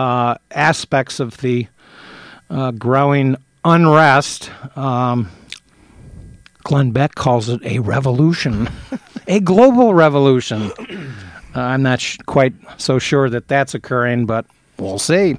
uh, 0.00 0.34
aspects 0.50 1.20
of 1.20 1.36
the 1.38 1.66
uh, 2.48 2.70
growing 2.72 3.36
unrest. 3.64 4.50
Um, 4.74 5.28
Glenn 6.64 6.90
Beck 6.90 7.14
calls 7.14 7.48
it 7.48 7.60
a 7.64 7.80
revolution, 7.80 8.68
a 9.26 9.40
global 9.40 9.94
revolution. 9.94 10.72
Uh, 11.52 11.62
I'm 11.62 11.82
not 11.82 12.00
sh- 12.00 12.16
quite 12.26 12.52
so 12.76 13.00
sure 13.00 13.28
that 13.28 13.48
that's 13.48 13.74
occurring, 13.74 14.24
but 14.24 14.46
we'll 14.78 15.00
see. 15.00 15.36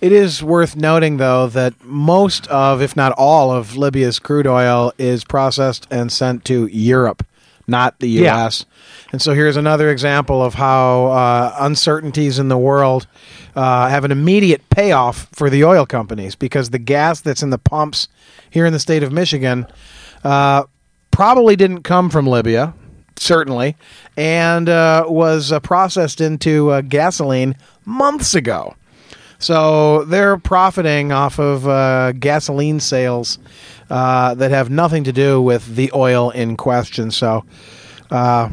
It 0.00 0.10
is 0.10 0.42
worth 0.42 0.74
noting, 0.74 1.18
though, 1.18 1.46
that 1.46 1.84
most 1.84 2.48
of, 2.48 2.82
if 2.82 2.96
not 2.96 3.12
all, 3.12 3.52
of 3.52 3.76
Libya's 3.76 4.18
crude 4.18 4.48
oil 4.48 4.92
is 4.98 5.22
processed 5.22 5.86
and 5.88 6.10
sent 6.10 6.44
to 6.46 6.66
Europe, 6.66 7.24
not 7.66 7.98
the 8.00 8.08
Yeah. 8.08 8.36
U.S. 8.36 8.64
And 9.12 9.20
so 9.20 9.34
here's 9.34 9.56
another 9.56 9.90
example 9.90 10.42
of 10.42 10.54
how 10.54 11.06
uh, 11.06 11.56
uncertainties 11.60 12.38
in 12.38 12.48
the 12.48 12.58
world 12.58 13.06
uh, 13.54 13.88
have 13.88 14.04
an 14.04 14.10
immediate 14.10 14.68
payoff 14.70 15.28
for 15.32 15.50
the 15.50 15.64
oil 15.64 15.86
companies 15.86 16.34
because 16.34 16.70
the 16.70 16.78
gas 16.78 17.20
that's 17.20 17.42
in 17.42 17.50
the 17.50 17.58
pumps 17.58 18.08
here 18.50 18.66
in 18.66 18.72
the 18.72 18.78
state 18.78 19.02
of 19.02 19.12
Michigan 19.12 19.66
uh, 20.24 20.64
probably 21.10 21.56
didn't 21.56 21.82
come 21.82 22.10
from 22.10 22.26
Libya, 22.26 22.74
certainly, 23.16 23.76
and 24.16 24.68
uh, 24.68 25.04
was 25.08 25.52
uh, 25.52 25.60
processed 25.60 26.20
into 26.20 26.70
uh, 26.70 26.80
gasoline 26.80 27.54
months 27.84 28.34
ago. 28.34 28.74
So 29.42 30.04
they're 30.04 30.36
profiting 30.36 31.10
off 31.10 31.40
of 31.40 31.66
uh, 31.66 32.12
gasoline 32.12 32.78
sales 32.78 33.40
uh, 33.90 34.34
that 34.36 34.52
have 34.52 34.70
nothing 34.70 35.02
to 35.04 35.12
do 35.12 35.42
with 35.42 35.74
the 35.74 35.90
oil 35.92 36.30
in 36.30 36.56
question. 36.56 37.10
So 37.10 37.44
uh, 38.12 38.50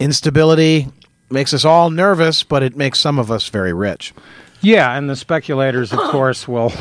instability 0.00 0.88
makes 1.28 1.52
us 1.52 1.66
all 1.66 1.90
nervous, 1.90 2.42
but 2.42 2.62
it 2.62 2.74
makes 2.74 2.98
some 3.00 3.18
of 3.18 3.30
us 3.30 3.50
very 3.50 3.74
rich. 3.74 4.14
Yeah, 4.62 4.96
and 4.96 5.10
the 5.10 5.16
speculators, 5.16 5.92
of 5.92 5.98
course, 5.98 6.48
will 6.48 6.72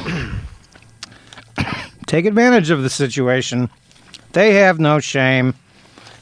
take 2.08 2.26
advantage 2.26 2.70
of 2.70 2.82
the 2.82 2.90
situation. 2.90 3.70
They 4.32 4.54
have 4.54 4.80
no 4.80 5.02
shame. 5.02 5.54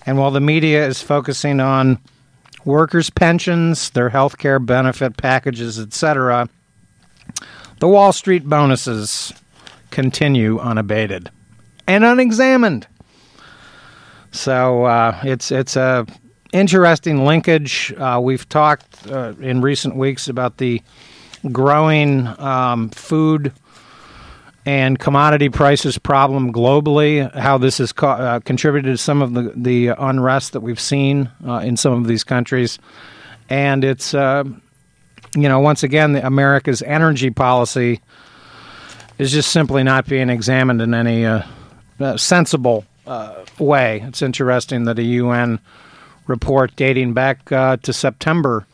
And 0.08 0.18
while 0.18 0.32
the 0.32 0.42
media 0.42 0.88
is 0.88 1.04
focusing 1.04 1.60
on 1.60 2.00
workers' 2.66 3.12
pensions, 3.12 3.92
their 3.92 4.10
health 4.10 4.40
care 4.40 4.58
benefit 4.58 5.18
packages, 5.18 5.80
etc., 5.80 6.50
the 7.80 7.88
Wall 7.88 8.12
Street 8.12 8.48
bonuses 8.48 9.34
continue 9.90 10.60
unabated 10.60 11.30
and 11.88 12.06
unexamined. 12.06 12.88
So 14.32 14.86
uh, 14.86 15.20
it's 15.24 15.52
it's 15.52 15.76
a 15.76 16.06
interesting 16.54 17.26
linkage. 17.26 17.94
Uh, 17.98 18.20
we've 18.24 18.48
talked 18.48 19.08
uh, 19.08 19.34
in 19.40 19.62
recent 19.62 19.96
weeks 19.96 20.28
about 20.28 20.58
the 20.58 20.82
growing 21.52 22.28
um, 22.40 22.90
food 22.90 23.52
and 24.66 25.00
commodity 25.00 25.50
prices 25.50 25.98
problem 25.98 26.54
globally, 26.54 27.34
how 27.36 27.58
this 27.58 27.80
has 27.80 27.92
co- 27.92 28.10
uh, 28.10 28.40
contributed 28.42 28.94
to 28.94 28.98
some 28.98 29.22
of 29.22 29.34
the, 29.34 29.52
the 29.56 29.88
unrest 29.88 30.54
that 30.54 30.62
we've 30.62 30.80
seen 30.80 31.32
uh, 31.48 31.56
in 31.56 31.76
some 31.76 31.94
of 31.94 32.06
these 32.08 32.24
countries. 32.24 32.78
And 33.50 33.84
it's, 33.84 34.14
uh, 34.14 34.44
you 35.36 35.48
know, 35.48 35.60
once 35.60 35.84
again, 35.84 36.16
America's 36.16 36.82
energy 36.82 37.30
policy 37.30 38.02
is 39.18 39.32
just 39.32 39.52
simply 39.52 39.84
not 39.84 40.08
being 40.08 40.30
examined 40.30 40.82
in 40.82 40.94
any 40.94 41.26
uh, 41.26 41.44
uh, 42.00 42.18
sensible 42.18 42.86
uh, 43.06 43.46
way. 43.60 44.02
It's 44.08 44.22
interesting 44.22 44.86
that 44.86 45.00
a 45.00 45.04
UN 45.04 45.60
report 46.28 46.76
dating 46.76 47.14
back 47.14 47.46
to 47.46 47.94
September 47.94 48.66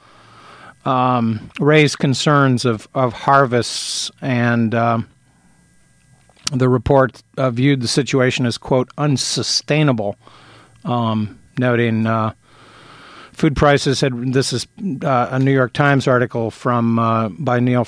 um, 0.86 1.52
raised 1.60 2.00
concerns 2.00 2.64
of, 2.64 2.88
of 2.94 3.12
harvests 3.12 4.10
and 4.22 4.74
um, 4.74 5.08
the 6.52 6.70
report 6.70 7.22
uh, 7.38 7.52
viewed 7.52 7.82
the 7.82 7.90
situation 7.90 8.46
as 8.46 8.58
quote 8.58 8.90
unsustainable, 8.98 10.16
um, 10.86 11.38
noting 11.60 12.08
uh, 12.08 12.34
food 13.38 13.56
prices 13.56 14.02
had. 14.02 14.34
This 14.34 14.52
is 14.52 14.68
uh, 15.04 15.30
a 15.32 15.40
New 15.40 15.52
York 15.52 15.72
Times 15.72 16.08
article 16.08 16.50
from 16.50 16.98
uh, 16.98 17.30
by 17.30 17.60
Neil 17.60 17.88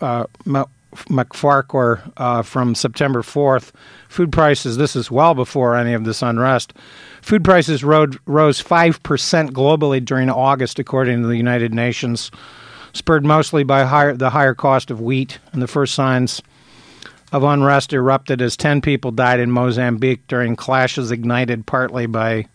uh, 0.00 0.26
MacFarquhar 0.46 2.12
uh, 2.16 2.42
from 2.42 2.76
September 2.76 3.22
fourth. 3.22 3.72
Food 4.08 4.30
prices. 4.30 4.76
This 4.76 4.94
is 4.94 5.10
well 5.10 5.34
before 5.34 5.74
any 5.74 5.94
of 5.94 6.04
this 6.04 6.22
unrest. 6.22 6.72
Food 7.20 7.42
prices 7.42 7.82
rose 7.82 8.60
five 8.60 9.02
percent 9.02 9.52
globally 9.52 10.02
during 10.02 10.30
August, 10.30 10.78
according 10.78 11.22
to 11.22 11.26
the 11.26 11.36
United 11.36 11.74
Nations, 11.74 12.30
spurred 12.92 13.26
mostly 13.26 13.64
by 13.64 13.84
higher, 13.84 14.14
the 14.14 14.30
higher 14.30 14.54
cost 14.54 14.92
of 14.92 15.00
wheat 15.00 15.40
and 15.52 15.60
the 15.60 15.66
first 15.66 15.94
signs 15.94 16.40
of 17.32 17.42
unrest 17.42 17.92
erupted 17.92 18.40
as 18.40 18.56
10 18.56 18.80
people 18.80 19.10
died 19.10 19.40
in 19.40 19.50
Mozambique 19.50 20.24
during 20.28 20.54
clashes 20.54 21.10
ignited 21.10 21.66
partly 21.66 22.06
by 22.06 22.46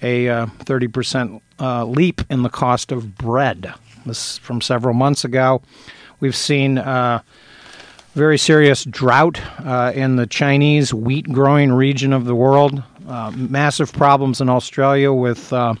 a 0.00 0.26
uh, 0.26 0.46
30% 0.60 1.42
uh, 1.60 1.84
leap 1.84 2.22
in 2.30 2.42
the 2.42 2.48
cost 2.48 2.92
of 2.92 3.16
bread. 3.16 3.72
This 4.06 4.38
from 4.38 4.60
several 4.60 4.94
months 4.94 5.24
ago. 5.24 5.62
We've 6.20 6.36
seen 6.36 6.78
uh, 6.78 7.22
very 8.14 8.38
serious 8.38 8.84
drought 8.84 9.40
uh, 9.64 9.92
in 9.94 10.16
the 10.16 10.26
Chinese 10.26 10.92
wheat 10.92 11.30
growing 11.30 11.72
region 11.72 12.12
of 12.12 12.24
the 12.24 12.34
world, 12.34 12.82
uh, 13.08 13.30
massive 13.34 13.92
problems 13.92 14.40
in 14.40 14.48
Australia 14.48 15.12
with 15.12 15.52
uh, 15.52 15.74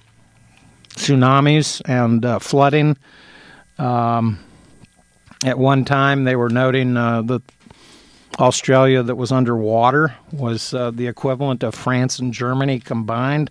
tsunamis 0.90 1.82
and 1.86 2.42
flooding. 2.42 2.96
Um, 3.78 4.38
at 5.44 5.58
one 5.58 5.84
time, 5.84 6.24
they 6.24 6.36
were 6.36 6.50
noting 6.50 6.94
that 6.94 7.42
Australia 8.40 9.02
that 9.02 9.16
was 9.16 9.32
underwater 9.32 10.14
was 10.32 10.72
uh, 10.72 10.90
the 10.90 11.06
equivalent 11.06 11.62
of 11.62 11.74
France 11.74 12.18
and 12.18 12.32
Germany 12.32 12.80
combined. 12.80 13.50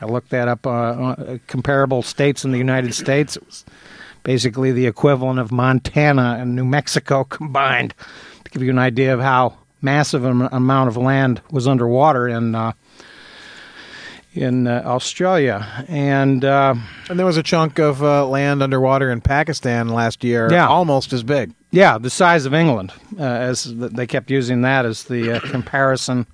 I 0.00 0.06
looked 0.06 0.30
that 0.30 0.48
up. 0.48 0.66
Uh, 0.66 0.70
uh, 0.70 1.38
comparable 1.46 2.02
states 2.02 2.44
in 2.44 2.52
the 2.52 2.58
United 2.58 2.94
States. 2.94 3.36
It 3.36 3.46
was 3.46 3.64
basically 4.22 4.72
the 4.72 4.86
equivalent 4.86 5.38
of 5.38 5.52
Montana 5.52 6.38
and 6.40 6.54
New 6.54 6.64
Mexico 6.64 7.24
combined. 7.28 7.94
To 8.44 8.50
give 8.50 8.62
you 8.62 8.70
an 8.70 8.78
idea 8.78 9.14
of 9.14 9.20
how 9.20 9.58
massive 9.82 10.24
an 10.24 10.48
amount 10.52 10.88
of 10.88 10.96
land 10.96 11.40
was 11.50 11.68
underwater 11.68 12.28
in 12.28 12.54
uh, 12.54 12.72
in 14.32 14.66
uh, 14.66 14.82
Australia, 14.84 15.84
and 15.88 16.44
uh, 16.44 16.74
and 17.08 17.18
there 17.18 17.26
was 17.26 17.36
a 17.36 17.42
chunk 17.42 17.78
of 17.78 18.02
uh, 18.02 18.26
land 18.26 18.62
underwater 18.62 19.10
in 19.10 19.20
Pakistan 19.20 19.88
last 19.88 20.22
year, 20.22 20.48
yeah. 20.50 20.68
almost 20.68 21.12
as 21.12 21.22
big. 21.22 21.52
Yeah, 21.72 21.98
the 21.98 22.10
size 22.10 22.46
of 22.46 22.54
England, 22.54 22.92
uh, 23.18 23.22
as 23.22 23.64
they 23.76 24.06
kept 24.06 24.30
using 24.30 24.62
that 24.62 24.86
as 24.86 25.04
the 25.04 25.36
uh, 25.36 25.40
comparison. 25.40 26.26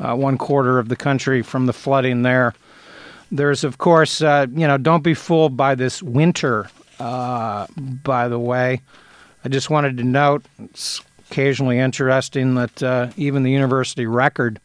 Uh, 0.00 0.16
one 0.16 0.36
quarter 0.36 0.80
of 0.80 0.88
the 0.88 0.96
country 0.96 1.42
from 1.42 1.66
the 1.66 1.72
flooding 1.72 2.22
there. 2.22 2.54
There's, 3.32 3.64
of 3.64 3.78
course, 3.78 4.20
you 4.20 4.46
know, 4.68 4.78
don't 4.78 5.02
be 5.02 5.14
fooled 5.14 5.56
by 5.56 5.74
this 5.74 6.02
winter. 6.02 6.68
by 6.98 8.28
the 8.28 8.38
way, 8.38 8.80
I 9.44 9.48
just 9.48 9.70
wanted 9.70 9.96
to 9.96 10.04
note 10.04 10.44
it's 10.62 11.02
occasionally 11.30 11.78
interesting 11.78 12.54
that 12.54 13.12
even 13.16 13.42
the 13.42 13.50
university 13.50 14.06
record 14.06 14.60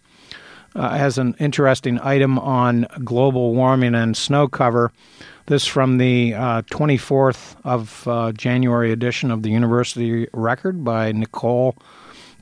uh, 0.77 0.95
has 0.95 1.17
an 1.17 1.35
interesting 1.39 1.99
item 2.01 2.37
on 2.37 2.85
global 3.03 3.53
warming 3.55 3.95
and 3.95 4.15
snow 4.15 4.47
cover. 4.47 4.91
This 5.47 5.65
from 5.65 5.97
the 5.97 6.33
uh, 6.33 6.61
24th 6.63 7.55
of 7.63 8.07
uh, 8.07 8.31
January 8.33 8.91
edition 8.91 9.31
of 9.31 9.43
the 9.43 9.49
University 9.49 10.27
Record 10.33 10.83
by 10.83 11.13
Nicole 11.13 11.75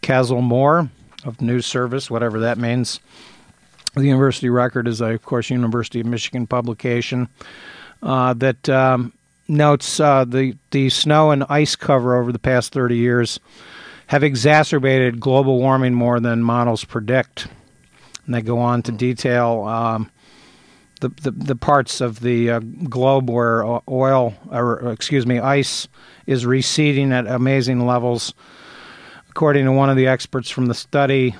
Casal 0.01 0.41
Moore 0.41 0.89
of 1.23 1.39
News 1.39 1.65
Service, 1.65 2.09
whatever 2.09 2.39
that 2.39 2.57
means. 2.57 2.99
The 3.95 4.05
University 4.05 4.49
Record 4.49 4.87
is, 4.87 5.01
a, 5.01 5.13
of 5.13 5.23
course, 5.23 5.49
University 5.49 6.01
of 6.01 6.05
Michigan 6.05 6.47
publication 6.47 7.29
uh, 8.03 8.33
that 8.33 8.67
um, 8.69 9.13
notes 9.47 9.99
uh, 9.99 10.25
the 10.25 10.57
the 10.71 10.89
snow 10.89 11.31
and 11.31 11.45
ice 11.49 11.75
cover 11.75 12.15
over 12.15 12.31
the 12.31 12.39
past 12.39 12.73
30 12.73 12.97
years 12.97 13.39
have 14.07 14.23
exacerbated 14.23 15.19
global 15.19 15.59
warming 15.59 15.93
more 15.93 16.19
than 16.19 16.43
models 16.43 16.83
predict 16.83 17.47
and 18.25 18.35
they 18.35 18.41
go 18.41 18.59
on 18.59 18.81
to 18.83 18.91
detail 18.91 19.63
um, 19.63 20.11
the, 21.01 21.09
the, 21.09 21.31
the 21.31 21.55
parts 21.55 22.01
of 22.01 22.21
the 22.21 22.51
uh, 22.51 22.59
globe 22.59 23.29
where 23.29 23.63
oil, 23.89 24.33
or 24.49 24.91
excuse 24.91 25.25
me, 25.25 25.39
ice 25.39 25.87
is 26.25 26.45
receding 26.45 27.11
at 27.11 27.27
amazing 27.27 27.85
levels. 27.85 28.33
According 29.29 29.65
to 29.65 29.71
one 29.73 29.89
of 29.89 29.97
the 29.97 30.07
experts 30.07 30.49
from 30.49 30.67
the 30.67 30.73
study, 30.73 31.35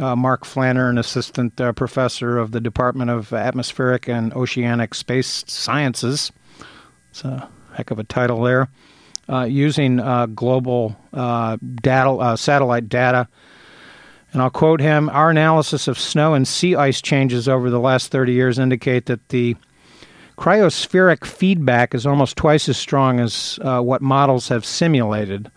uh, 0.00 0.16
Mark 0.16 0.44
Flanner, 0.44 0.88
an 0.88 0.98
assistant 0.98 1.60
uh, 1.60 1.72
professor 1.72 2.38
of 2.38 2.52
the 2.52 2.60
Department 2.60 3.10
of 3.10 3.32
Atmospheric 3.32 4.08
and 4.08 4.32
Oceanic 4.34 4.94
Space 4.94 5.44
Sciences, 5.46 6.32
it's 7.10 7.24
a 7.24 7.48
heck 7.74 7.90
of 7.90 7.98
a 7.98 8.04
title 8.04 8.42
there, 8.42 8.68
uh, 9.28 9.44
using 9.44 10.00
uh, 10.00 10.26
global 10.26 10.96
uh, 11.12 11.58
data, 11.82 12.36
satellite 12.38 12.88
data. 12.88 13.28
And 14.32 14.40
I'll 14.40 14.50
quote 14.50 14.80
him 14.80 15.10
Our 15.10 15.30
analysis 15.30 15.88
of 15.88 15.98
snow 15.98 16.32
and 16.32 16.48
sea 16.48 16.74
ice 16.74 17.02
changes 17.02 17.48
over 17.48 17.68
the 17.68 17.80
last 17.80 18.10
30 18.10 18.32
years 18.32 18.58
indicate 18.58 19.06
that 19.06 19.28
the 19.28 19.56
cryospheric 20.38 21.26
feedback 21.26 21.94
is 21.94 22.06
almost 22.06 22.36
twice 22.36 22.68
as 22.68 22.78
strong 22.78 23.20
as 23.20 23.58
uh, 23.62 23.80
what 23.80 24.00
models 24.00 24.48
have 24.48 24.64
simulated. 24.64 25.50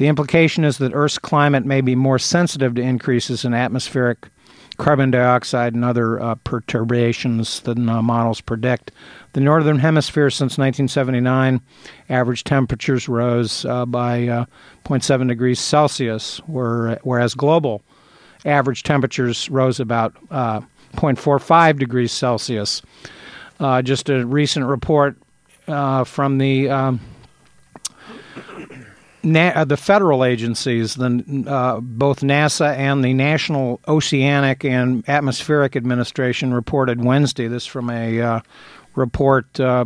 The 0.00 0.08
implication 0.08 0.64
is 0.64 0.78
that 0.78 0.94
Earth's 0.94 1.18
climate 1.18 1.66
may 1.66 1.82
be 1.82 1.94
more 1.94 2.18
sensitive 2.18 2.74
to 2.76 2.80
increases 2.80 3.44
in 3.44 3.52
atmospheric 3.52 4.28
carbon 4.78 5.10
dioxide 5.10 5.74
and 5.74 5.84
other 5.84 6.18
uh, 6.18 6.36
perturbations 6.36 7.60
than 7.60 7.86
uh, 7.86 8.00
models 8.00 8.40
predict. 8.40 8.92
The 9.34 9.42
northern 9.42 9.78
hemisphere 9.78 10.30
since 10.30 10.56
1979 10.56 11.60
average 12.08 12.44
temperatures 12.44 13.10
rose 13.10 13.66
uh, 13.66 13.84
by 13.84 14.26
uh, 14.26 14.46
0.7 14.86 15.28
degrees 15.28 15.60
Celsius, 15.60 16.40
whereas 16.46 17.34
global 17.34 17.82
average 18.46 18.84
temperatures 18.84 19.50
rose 19.50 19.80
about 19.80 20.16
uh, 20.30 20.60
0.45 20.94 21.78
degrees 21.78 22.10
Celsius. 22.10 22.80
Uh, 23.58 23.82
just 23.82 24.08
a 24.08 24.24
recent 24.24 24.64
report 24.64 25.18
from 25.66 26.38
the 26.38 26.70
um, 26.70 27.00
Na- 29.22 29.52
uh, 29.54 29.64
the 29.64 29.76
federal 29.76 30.24
agencies, 30.24 30.94
the, 30.94 31.44
uh, 31.46 31.80
both 31.80 32.20
NASA 32.20 32.74
and 32.74 33.04
the 33.04 33.12
National 33.12 33.80
Oceanic 33.86 34.64
and 34.64 35.06
Atmospheric 35.08 35.76
Administration, 35.76 36.54
reported 36.54 37.04
Wednesday. 37.04 37.46
This 37.46 37.66
from 37.66 37.90
a 37.90 38.20
uh, 38.20 38.40
report 38.94 39.60
uh, 39.60 39.84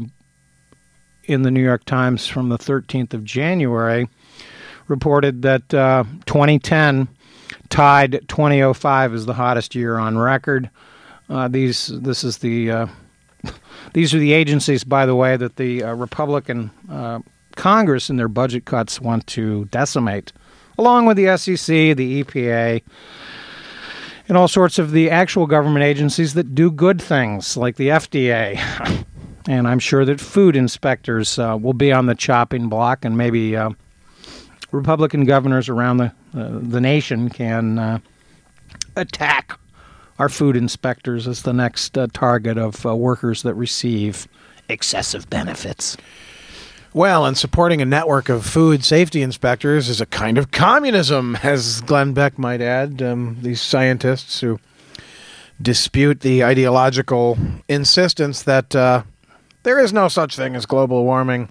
in 1.25 1.43
the 1.43 1.51
New 1.51 1.63
York 1.63 1.85
Times 1.85 2.29
from 2.29 2.49
the 2.49 2.59
13th 2.59 3.13
of 3.13 3.25
January 3.25 4.09
reported 4.87 5.43
that 5.43 5.73
uh, 5.75 6.05
2010 6.27 7.09
tied 7.71 8.13
2005 8.29 9.15
as 9.15 9.27
the 9.27 9.35
hottest 9.35 9.75
year 9.75 9.99
on 9.99 10.17
record. 10.17 10.71
Uh, 11.29 11.49
these 11.49 11.89
this 11.89 12.23
is 12.23 12.39
the 12.39 12.89
these 13.95 14.15
are 14.15 14.19
the 14.19 14.33
agencies, 14.33 14.85
by 14.85 15.07
the 15.07 15.17
way, 15.17 15.37
that 15.37 15.57
the 15.57 15.83
Republican 15.83 16.71
Congress 17.65 18.11
in 18.11 18.17
their 18.17 18.29
budget 18.29 18.67
cuts 18.67 19.01
want 19.01 19.27
to 19.27 19.65
decimate, 19.71 20.35
along 20.77 21.07
with 21.07 21.17
the 21.17 21.35
SEC, 21.39 21.97
the 21.97 22.23
EPA, 22.23 22.83
and 24.29 24.37
all 24.37 24.49
sorts 24.49 24.79
of 24.79 24.91
the 24.91 25.09
actual 25.09 25.47
government 25.47 25.83
agencies 25.83 26.35
that 26.35 26.55
do 26.55 26.71
good 26.71 27.01
things, 27.01 27.57
like 27.57 27.77
the 27.77 27.89
FDA. 27.89 28.59
and 29.49 29.67
I'm 29.67 29.79
sure 29.79 30.05
that 30.05 30.21
food 30.21 30.57
inspectors 30.57 31.39
uh, 31.39 31.57
will 31.59 31.73
be 31.73 31.91
on 31.91 32.05
the 32.05 32.15
chopping 32.15 32.69
block, 32.69 33.03
and 33.03 33.17
maybe 33.17 33.57
uh, 33.57 33.71
Republican 34.71 35.25
governors 35.25 35.71
around 35.71 35.97
the 35.97 36.13
uh, 36.37 36.59
the 36.61 36.83
nation 36.83 37.31
can 37.31 37.79
uh, 37.79 37.99
attack 38.95 39.59
our 40.19 40.29
food 40.29 40.55
inspectors 40.55 41.27
as 41.27 41.45
the 41.45 41.55
next 41.55 41.97
uh, 41.97 42.09
target 42.13 42.59
of 42.59 42.85
uh, 42.85 42.95
workers 42.95 43.43
that 43.43 43.55
receive 43.55 44.29
excessive 44.69 45.31
benefits. 45.31 45.97
Well, 46.95 47.27
and 47.27 47.37
supporting 47.37 47.83
a 47.83 47.85
network 47.85 48.29
of 48.29 48.47
food 48.47 48.85
safety 48.85 49.21
inspectors 49.21 49.89
is 49.89 50.01
a 50.01 50.07
kind 50.07 50.39
of 50.39 50.53
communism, 50.53 51.37
as 51.43 51.81
Glenn 51.81 52.13
Beck 52.15 52.39
might 52.39 52.61
add. 52.61 53.03
Um, 53.03 53.37
these 53.43 53.61
scientists 53.61 54.41
who 54.41 54.61
dispute 55.61 56.21
the 56.21 56.45
ideological 56.45 57.37
insistence 57.69 58.45
that 58.45 58.77
uh, 58.77 59.03
there 59.65 59.81
is 59.81 59.93
no 59.93 60.07
such 60.07 60.37
thing 60.37 60.55
as 60.55 60.67
global 60.67 61.03
warming. 61.05 61.49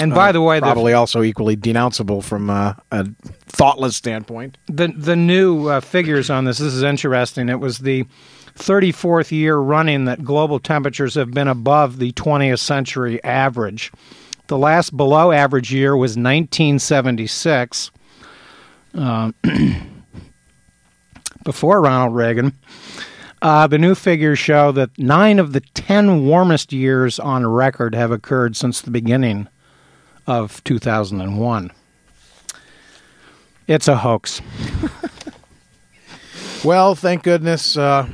And 0.00 0.14
by 0.14 0.30
Uh, 0.30 0.32
the 0.32 0.40
way, 0.42 0.58
the, 0.58 0.64
probably 0.64 0.94
also 0.94 1.22
equally 1.22 1.56
denounceable 1.56 2.22
from 2.24 2.48
uh, 2.48 2.74
a 2.90 3.06
thoughtless 3.46 3.94
standpoint. 3.96 4.56
the 4.68 4.88
the 4.88 5.16
new 5.16 5.68
uh, 5.68 5.80
figures 5.80 6.30
on 6.30 6.44
this. 6.46 6.58
This 6.58 6.72
is 6.72 6.82
interesting. 6.82 7.48
It 7.50 7.60
was 7.60 7.78
the 7.78 8.04
34th 8.58 9.32
year 9.32 9.56
running 9.56 10.06
that 10.06 10.24
global 10.24 10.58
temperatures 10.58 11.14
have 11.14 11.30
been 11.32 11.48
above 11.48 11.98
the 11.98 12.12
20th 12.12 12.58
century 12.58 13.22
average. 13.24 13.92
The 14.46 14.58
last 14.58 14.96
below 14.96 15.32
average 15.32 15.72
year 15.72 15.96
was 15.96 16.10
1976, 16.10 17.90
uh, 18.94 19.32
before 21.44 21.80
Ronald 21.80 22.14
Reagan. 22.14 22.52
Uh, 23.42 23.66
the 23.66 23.78
new 23.78 23.94
figures 23.94 24.38
show 24.38 24.72
that 24.72 24.96
nine 24.98 25.38
of 25.38 25.52
the 25.52 25.60
10 25.60 26.26
warmest 26.26 26.72
years 26.72 27.18
on 27.18 27.46
record 27.46 27.94
have 27.94 28.10
occurred 28.10 28.56
since 28.56 28.80
the 28.80 28.90
beginning 28.90 29.48
of 30.26 30.62
2001. 30.64 31.70
It's 33.66 33.88
a 33.88 33.98
hoax. 33.98 34.40
Well, 36.66 36.96
thank 36.96 37.22
goodness. 37.22 37.76
Uh, 37.76 38.08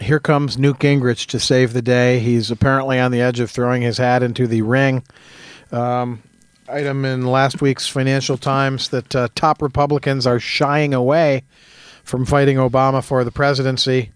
here 0.00 0.18
comes 0.18 0.58
Newt 0.58 0.80
Gingrich 0.80 1.26
to 1.26 1.38
save 1.38 1.72
the 1.72 1.80
day. 1.80 2.18
He's 2.18 2.50
apparently 2.50 2.98
on 2.98 3.12
the 3.12 3.20
edge 3.20 3.38
of 3.38 3.52
throwing 3.52 3.82
his 3.82 3.98
hat 3.98 4.20
into 4.20 4.48
the 4.48 4.62
ring. 4.62 5.04
Um, 5.72 6.22
item 6.68 7.04
in 7.04 7.26
last 7.26 7.60
week's 7.60 7.88
Financial 7.88 8.36
Times 8.36 8.88
that 8.88 9.14
uh, 9.14 9.28
top 9.34 9.60
Republicans 9.60 10.26
are 10.26 10.40
shying 10.40 10.94
away 10.94 11.42
from 12.04 12.24
fighting 12.24 12.56
Obama 12.56 13.02
for 13.02 13.24
the 13.24 13.30
presidency. 13.30 14.12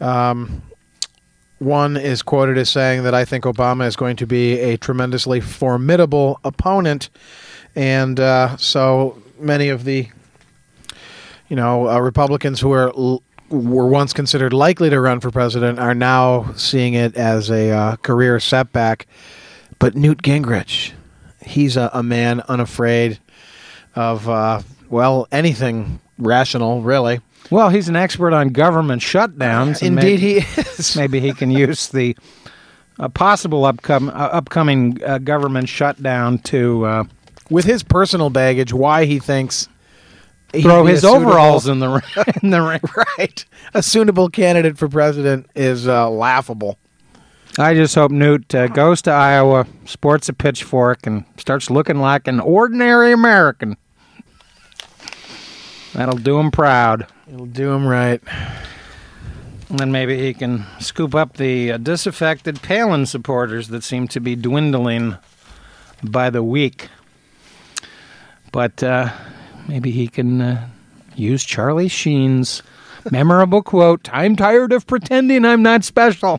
Um, 0.00 0.62
one 1.58 1.96
is 1.96 2.22
quoted 2.22 2.56
as 2.56 2.70
saying 2.70 3.02
that 3.02 3.14
I 3.14 3.24
think 3.24 3.44
Obama 3.44 3.86
is 3.86 3.96
going 3.96 4.16
to 4.16 4.26
be 4.26 4.58
a 4.60 4.76
tremendously 4.76 5.40
formidable 5.40 6.38
opponent, 6.44 7.10
and 7.74 8.20
uh, 8.20 8.56
so 8.56 9.20
many 9.38 9.68
of 9.68 9.84
the 9.84 10.08
you 11.48 11.56
know, 11.56 11.88
uh, 11.88 11.98
Republicans 11.98 12.60
who 12.60 12.72
are 12.72 12.88
l- 12.96 13.22
were 13.48 13.86
once 13.86 14.12
considered 14.12 14.52
likely 14.52 14.90
to 14.90 15.00
run 15.00 15.20
for 15.20 15.30
president 15.30 15.78
are 15.78 15.94
now 15.94 16.52
seeing 16.54 16.94
it 16.94 17.16
as 17.16 17.50
a 17.50 17.70
uh, 17.70 17.96
career 17.96 18.38
setback. 18.38 19.06
But 19.78 19.94
Newt 19.94 20.22
Gingrich, 20.22 20.92
he's 21.44 21.76
a, 21.76 21.90
a 21.92 22.02
man 22.02 22.40
unafraid 22.48 23.18
of 23.94 24.28
uh, 24.28 24.62
well 24.88 25.28
anything 25.32 26.00
rational, 26.18 26.82
really. 26.82 27.20
Well, 27.50 27.68
he's 27.70 27.88
an 27.88 27.96
expert 27.96 28.32
on 28.34 28.48
government 28.48 29.00
shutdowns. 29.02 29.82
Indeed, 29.82 29.90
maybe, 30.04 30.16
he 30.18 30.36
is. 30.60 30.96
maybe 30.96 31.20
he 31.20 31.32
can 31.32 31.50
use 31.50 31.88
the 31.88 32.16
uh, 32.98 33.08
possible 33.08 33.62
upcom- 33.62 34.10
uh, 34.10 34.12
upcoming 34.32 35.02
uh, 35.04 35.18
government 35.18 35.68
shutdown 35.68 36.38
to 36.40 36.84
uh, 36.84 37.04
With 37.48 37.64
his 37.64 37.82
personal 37.82 38.28
baggage, 38.30 38.72
why 38.72 39.04
he 39.04 39.18
thinks 39.20 39.68
throw 40.52 40.84
his 40.84 41.02
suitable- 41.02 41.28
overalls 41.28 41.68
in 41.68 41.78
the 41.78 42.02
in 42.42 42.50
the 42.50 42.60
ring. 42.60 42.80
right. 43.18 43.44
A 43.74 43.82
suitable 43.82 44.28
candidate 44.28 44.76
for 44.76 44.88
president 44.88 45.46
is 45.54 45.86
uh, 45.86 46.10
laughable. 46.10 46.76
I 47.56 47.74
just 47.74 47.94
hope 47.94 48.10
Newt 48.10 48.54
uh, 48.54 48.68
goes 48.68 49.02
to 49.02 49.10
Iowa, 49.10 49.66
sports 49.84 50.28
a 50.28 50.32
pitchfork, 50.32 51.06
and 51.06 51.24
starts 51.36 51.70
looking 51.70 51.98
like 51.98 52.28
an 52.28 52.40
ordinary 52.40 53.12
American. 53.12 53.76
That'll 55.94 56.18
do 56.18 56.38
him 56.38 56.50
proud. 56.50 57.06
It'll 57.26 57.46
do 57.46 57.72
him 57.72 57.86
right. 57.86 58.20
And 59.68 59.78
then 59.78 59.92
maybe 59.92 60.18
he 60.18 60.32
can 60.34 60.64
scoop 60.80 61.14
up 61.14 61.36
the 61.36 61.72
uh, 61.72 61.78
disaffected 61.78 62.62
Palin 62.62 63.06
supporters 63.06 63.68
that 63.68 63.82
seem 63.82 64.08
to 64.08 64.20
be 64.20 64.36
dwindling 64.36 65.16
by 66.02 66.30
the 66.30 66.42
week. 66.42 66.88
But 68.52 68.82
uh, 68.82 69.12
maybe 69.66 69.90
he 69.90 70.08
can 70.08 70.40
uh, 70.40 70.68
use 71.16 71.44
Charlie 71.44 71.88
Sheen's 71.88 72.62
memorable 73.10 73.62
quote 73.62 74.08
I'm 74.12 74.36
tired 74.36 74.72
of 74.72 74.86
pretending 74.86 75.44
I'm 75.44 75.62
not 75.62 75.84
special. 75.84 76.38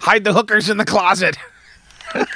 Hide 0.00 0.24
the 0.24 0.32
hookers 0.32 0.70
in 0.70 0.76
the 0.76 0.84
closet. 0.84 1.36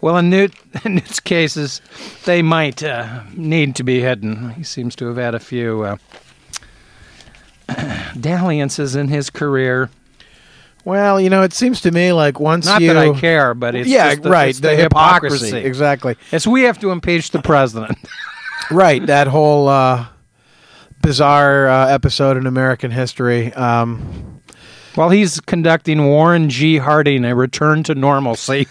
Well, 0.00 0.18
in, 0.18 0.30
Newt, 0.30 0.54
in 0.84 0.96
Newt's 0.96 1.20
cases, 1.20 1.80
they 2.26 2.42
might 2.42 2.82
uh, 2.82 3.22
need 3.34 3.74
to 3.76 3.82
be 3.82 4.00
hidden. 4.00 4.50
He 4.50 4.62
seems 4.62 4.94
to 4.96 5.06
have 5.06 5.16
had 5.16 5.34
a 5.34 5.40
few 5.40 5.82
uh, 5.82 5.96
dalliances 8.20 8.94
in 8.94 9.08
his 9.08 9.30
career. 9.30 9.90
Well, 10.84 11.20
you 11.20 11.30
know, 11.30 11.42
it 11.42 11.52
seems 11.52 11.80
to 11.80 11.90
me 11.90 12.12
like 12.12 12.38
once 12.38 12.66
Not 12.66 12.80
you 12.80 12.92
that 12.92 12.96
I 12.96 13.18
care, 13.18 13.54
but 13.54 13.74
it's 13.74 13.88
yeah, 13.88 14.10
just 14.10 14.22
the, 14.22 14.30
right. 14.30 14.50
it's 14.50 14.60
the, 14.60 14.68
the, 14.68 14.76
hypocrisy. 14.76 15.56
exactly. 15.56 16.16
It's 16.30 16.46
we 16.46 16.62
have 16.62 16.78
to 16.80 16.90
impeach 16.90 17.30
the 17.30 17.42
president. 17.42 17.98
Right, 18.68 19.04
that 19.06 19.28
whole 19.28 19.68
uh, 19.68 20.06
bizarre 21.00 21.68
uh, 21.68 21.86
episode 21.86 22.36
in 22.36 22.46
American 22.46 22.90
history. 22.90 23.52
Um, 23.52 24.35
While 24.96 25.10
he's 25.10 25.40
conducting 25.40 26.06
Warren 26.06 26.48
G. 26.48 26.78
Harding 26.78 27.26
a 27.26 27.34
return 27.34 27.82
to 27.82 27.94
normalcy, 27.94 28.66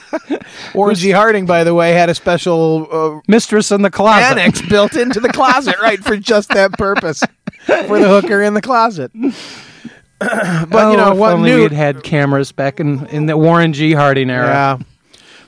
Warren 0.74 0.96
G. 0.96 1.12
Harding, 1.12 1.46
by 1.46 1.62
the 1.62 1.74
way, 1.74 1.92
had 1.92 2.10
a 2.10 2.14
special 2.14 2.88
uh, 2.90 3.20
mistress 3.28 3.70
in 3.70 3.82
the 3.82 3.90
closet. 3.90 4.36
annex 4.36 4.60
built 4.62 4.96
into 4.96 5.20
the 5.20 5.28
closet, 5.28 5.76
right, 5.80 6.02
for 6.02 6.16
just 6.16 6.48
that 6.48 6.72
purpose, 6.72 7.22
for 7.66 8.00
the 8.00 8.08
hooker 8.08 8.42
in 8.42 8.54
the 8.54 8.60
closet. 8.60 9.12
but 10.18 10.72
oh, 10.72 10.90
you 10.90 10.96
know 10.96 11.12
if 11.12 11.18
what? 11.18 11.34
only 11.34 11.50
Newt, 11.50 11.70
we'd 11.70 11.76
had 11.76 12.02
cameras 12.02 12.50
back 12.50 12.80
in, 12.80 13.06
in 13.06 13.26
the 13.26 13.36
Warren 13.36 13.72
G. 13.72 13.92
Harding 13.92 14.30
era. 14.30 14.46
yeah. 14.48 14.78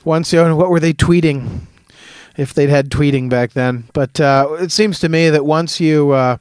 Once, 0.05 0.31
you 0.31 0.41
know, 0.41 0.55
what 0.55 0.69
were 0.69 0.79
they 0.79 0.93
tweeting? 0.93 1.61
If 2.37 2.53
they'd 2.53 2.69
had 2.69 2.91
tweeting 2.91 3.29
back 3.29 3.53
then, 3.53 3.85
but 3.93 4.21
uh, 4.21 4.57
it 4.59 4.71
seems 4.71 4.99
to 4.99 5.09
me 5.09 5.31
that 5.31 5.43
once 5.43 5.79
you 5.79 6.11
uh, 6.11 6.37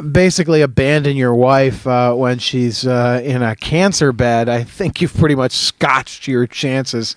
basically 0.00 0.62
abandon 0.62 1.16
your 1.16 1.34
wife 1.34 1.86
uh, 1.86 2.14
when 2.14 2.38
she's 2.38 2.86
uh, 2.86 3.20
in 3.22 3.42
a 3.42 3.54
cancer 3.56 4.12
bed, 4.12 4.48
I 4.48 4.64
think 4.64 5.00
you've 5.00 5.14
pretty 5.14 5.34
much 5.34 5.52
scotched 5.52 6.26
your 6.26 6.46
chances 6.46 7.16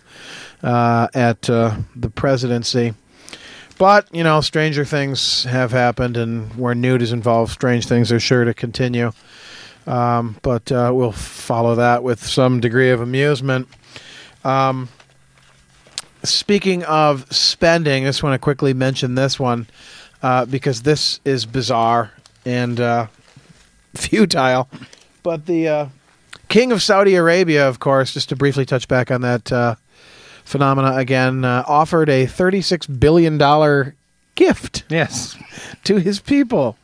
uh, 0.63 1.07
at 1.13 1.49
uh, 1.49 1.77
the 1.95 2.09
presidency. 2.09 2.93
But 3.77 4.13
you 4.13 4.23
know, 4.23 4.41
stranger 4.41 4.85
things 4.85 5.43
have 5.43 5.71
happened, 5.71 6.15
and 6.15 6.53
where 6.55 6.75
Newt 6.75 7.01
is 7.01 7.11
involved, 7.11 7.51
strange 7.51 7.87
things 7.87 8.11
are 8.11 8.19
sure 8.19 8.45
to 8.45 8.53
continue. 8.53 9.11
Um, 9.85 10.37
but 10.41 10.71
uh, 10.71 10.91
we'll 10.93 11.11
follow 11.11 11.75
that 11.75 12.03
with 12.03 12.25
some 12.25 12.59
degree 12.59 12.89
of 12.89 13.01
amusement. 13.01 13.67
Um, 14.43 14.89
speaking 16.23 16.83
of 16.83 17.31
spending, 17.33 18.05
I 18.05 18.09
just 18.09 18.23
want 18.23 18.33
to 18.33 18.39
quickly 18.39 18.73
mention 18.73 19.15
this 19.15 19.39
one 19.39 19.67
uh, 20.23 20.45
because 20.45 20.81
this 20.81 21.19
is 21.25 21.45
bizarre 21.45 22.11
and 22.45 22.79
uh, 22.79 23.07
futile. 23.95 24.69
But 25.23 25.45
the 25.45 25.67
uh, 25.67 25.87
King 26.47 26.71
of 26.71 26.81
Saudi 26.81 27.15
Arabia, 27.15 27.67
of 27.67 27.79
course, 27.79 28.13
just 28.13 28.29
to 28.29 28.35
briefly 28.35 28.65
touch 28.65 28.87
back 28.87 29.11
on 29.11 29.21
that 29.21 29.51
uh, 29.51 29.75
phenomena 30.43 30.95
again, 30.95 31.43
uh, 31.43 31.63
offered 31.67 32.09
a 32.09 32.27
$36 32.27 32.99
billion 32.99 33.93
gift 34.35 34.83
Yes. 34.89 35.37
to 35.85 35.97
his 35.97 36.19
people 36.19 36.77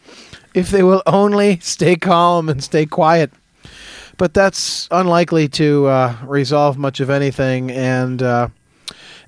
if 0.54 0.70
they 0.70 0.84
will 0.84 1.02
only 1.06 1.60
stay 1.60 1.96
calm 1.96 2.50
and 2.50 2.64
stay 2.64 2.86
quiet. 2.86 3.32
But 4.18 4.34
that's 4.34 4.88
unlikely 4.92 5.48
to 5.50 5.88
uh, 5.88 6.18
resolve 6.26 6.78
much 6.78 7.00
of 7.00 7.10
anything, 7.10 7.72
and 7.72 8.22
uh, 8.22 8.50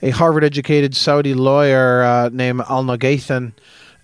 a 0.01 0.09
Harvard 0.11 0.43
educated 0.43 0.95
Saudi 0.95 1.33
lawyer 1.33 2.03
uh, 2.03 2.29
named 2.31 2.61
Al 2.69 2.83
Naghathan 2.83 3.53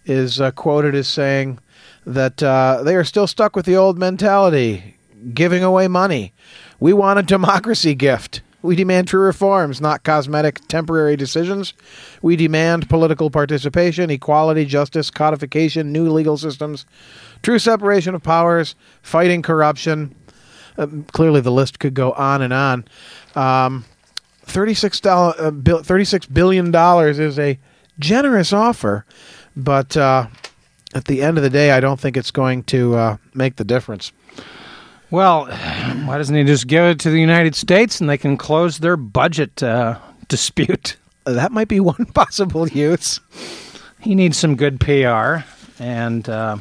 is 0.06 0.42
uh, 0.42 0.52
quoted 0.52 0.96
as 0.96 1.08
saying 1.08 1.60
that 2.06 2.42
uh, 2.42 2.82
they 2.84 2.96
are 2.96 3.04
still 3.04 3.28
stuck 3.28 3.56
with 3.56 3.66
the 3.66 3.76
old 3.76 3.98
mentality, 3.98 4.96
giving 5.34 5.64
away 5.64 5.88
money. 5.88 6.34
We 6.80 6.94
want 6.94 7.20
a 7.20 7.24
democracy 7.24 7.96
gift. 7.96 8.42
We 8.62 8.76
demand 8.76 9.08
true 9.08 9.22
reforms, 9.22 9.80
not 9.80 10.04
cosmetic 10.04 10.68
temporary 10.68 11.16
decisions. 11.16 11.74
We 12.22 12.36
demand 12.36 12.90
political 12.90 13.30
participation, 13.30 14.10
equality, 14.10 14.66
justice, 14.66 15.10
codification, 15.10 15.94
new 15.94 16.10
legal 16.10 16.38
systems, 16.38 16.86
true 17.42 17.60
separation 17.60 18.16
of 18.16 18.24
powers, 18.24 18.76
fighting 19.02 19.42
corruption. 19.42 20.14
Uh, 20.78 20.88
clearly, 21.14 21.40
the 21.40 21.52
list 21.52 21.80
could 21.80 21.94
go 21.94 22.12
on 22.14 22.42
and 22.42 22.52
on. 22.52 22.86
Um, 23.36 23.86
$36, 24.46 25.06
uh, 25.40 25.52
$36 25.52 26.34
billion 26.34 26.76
is 27.22 27.40
a 27.40 27.60
generous 27.98 28.52
offer, 28.52 29.06
but 29.56 29.96
uh, 29.96 30.28
at 30.94 31.06
the 31.06 31.22
end 31.22 31.38
of 31.38 31.44
the 31.44 31.50
day, 31.50 31.72
I 31.72 31.80
don't 31.80 32.00
think 32.00 32.18
it's 32.18 32.32
going 32.32 32.64
to 32.64 32.96
uh, 32.96 33.18
make 33.34 33.58
the 33.58 33.64
difference. 33.64 34.12
Well, 35.12 35.46
why 36.06 36.18
doesn't 36.18 36.36
he 36.36 36.44
just 36.44 36.68
give 36.68 36.84
it 36.84 37.00
to 37.02 37.10
the 37.10 37.20
United 37.20 37.56
States 37.56 38.00
and 38.02 38.10
they 38.10 38.18
can 38.18 38.38
close 38.38 38.80
their 38.80 38.98
budget 38.98 39.62
uh, 39.62 40.00
dispute? 40.28 40.98
That 41.26 41.52
might 41.52 41.68
be 41.68 41.80
one 41.80 42.06
possible 42.14 42.68
use. 42.68 43.20
He 44.00 44.16
needs 44.16 44.38
some 44.38 44.56
good 44.56 44.80
PR, 44.80 45.40
and 45.78 46.28
uh, 46.30 46.58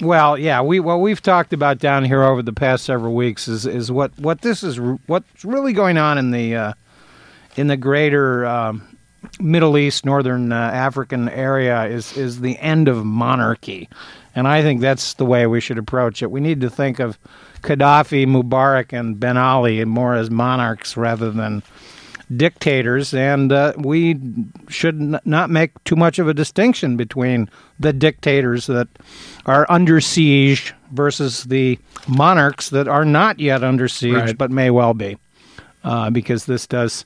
well, 0.00 0.38
yeah, 0.38 0.60
we 0.60 0.78
what 0.78 1.00
we've 1.00 1.22
talked 1.22 1.54
about 1.54 1.78
down 1.78 2.04
here 2.04 2.22
over 2.22 2.42
the 2.42 2.52
past 2.52 2.84
several 2.84 3.14
weeks 3.14 3.48
is 3.48 3.64
is 3.64 3.90
what 3.90 4.16
what 4.18 4.42
this 4.42 4.62
is 4.62 4.78
what's 5.06 5.44
really 5.44 5.72
going 5.72 5.96
on 5.96 6.18
in 6.18 6.32
the 6.32 6.54
uh, 6.54 6.72
in 7.56 7.68
the 7.68 7.78
greater 7.78 8.44
um, 8.44 8.93
Middle 9.40 9.76
East, 9.76 10.04
Northern 10.04 10.52
uh, 10.52 10.56
African 10.56 11.28
area 11.28 11.84
is 11.86 12.16
is 12.16 12.40
the 12.40 12.58
end 12.58 12.88
of 12.88 13.04
monarchy, 13.04 13.88
and 14.34 14.46
I 14.46 14.62
think 14.62 14.80
that's 14.80 15.14
the 15.14 15.24
way 15.24 15.46
we 15.46 15.60
should 15.60 15.78
approach 15.78 16.22
it. 16.22 16.30
We 16.30 16.40
need 16.40 16.60
to 16.62 16.70
think 16.70 16.98
of 17.00 17.18
Gaddafi, 17.62 18.26
Mubarak, 18.26 18.92
and 18.98 19.18
Ben 19.18 19.36
Ali 19.36 19.84
more 19.84 20.14
as 20.14 20.30
monarchs 20.30 20.96
rather 20.96 21.30
than 21.30 21.62
dictators, 22.34 23.12
and 23.12 23.52
uh, 23.52 23.72
we 23.76 24.18
should 24.68 25.00
n- 25.00 25.20
not 25.24 25.50
make 25.50 25.72
too 25.84 25.96
much 25.96 26.18
of 26.18 26.26
a 26.28 26.34
distinction 26.34 26.96
between 26.96 27.50
the 27.78 27.92
dictators 27.92 28.66
that 28.66 28.88
are 29.46 29.66
under 29.68 30.00
siege 30.00 30.72
versus 30.92 31.44
the 31.44 31.78
monarchs 32.08 32.70
that 32.70 32.88
are 32.88 33.04
not 33.04 33.38
yet 33.40 33.62
under 33.62 33.88
siege 33.88 34.14
Right. 34.14 34.38
but 34.38 34.50
may 34.50 34.70
well 34.70 34.94
be. 34.94 35.16
Uh, 35.84 36.08
because 36.08 36.46
this 36.46 36.66
does 36.66 37.04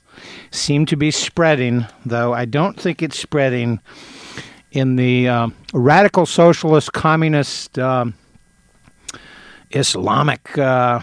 seem 0.51 0.85
to 0.85 0.95
be 0.95 1.11
spreading, 1.11 1.85
though 2.05 2.33
I 2.33 2.45
don't 2.45 2.79
think 2.79 3.03
it's 3.03 3.19
spreading 3.19 3.81
in 4.71 4.95
the 4.95 5.27
um 5.27 5.55
radical 5.73 6.25
socialist, 6.25 6.93
communist, 6.93 7.77
um, 7.77 8.13
Islamic 9.71 10.57
uh, 10.57 11.01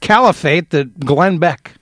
caliphate 0.00 0.70
that 0.70 1.00
Glenn 1.00 1.38
Beck 1.38 1.72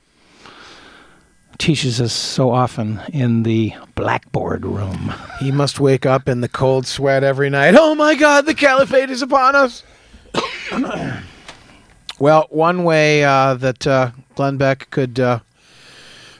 teaches 1.58 2.00
us 2.00 2.12
so 2.12 2.50
often 2.50 3.00
in 3.12 3.42
the 3.42 3.74
blackboard 3.94 4.64
room. 4.64 5.12
He 5.40 5.50
must 5.52 5.78
wake 5.78 6.06
up 6.06 6.28
in 6.28 6.40
the 6.40 6.48
cold 6.48 6.86
sweat 6.86 7.22
every 7.22 7.50
night. 7.50 7.74
Oh 7.76 7.94
my 7.94 8.14
God, 8.14 8.46
the 8.46 8.54
caliphate 8.54 9.10
is 9.10 9.20
upon 9.20 9.56
us. 9.56 9.82
well, 12.18 12.46
one 12.50 12.84
way 12.84 13.24
uh, 13.24 13.54
that 13.54 13.86
uh, 13.86 14.12
Glenn 14.40 14.56
Beck 14.56 14.88
could 14.88 15.20
uh, 15.20 15.40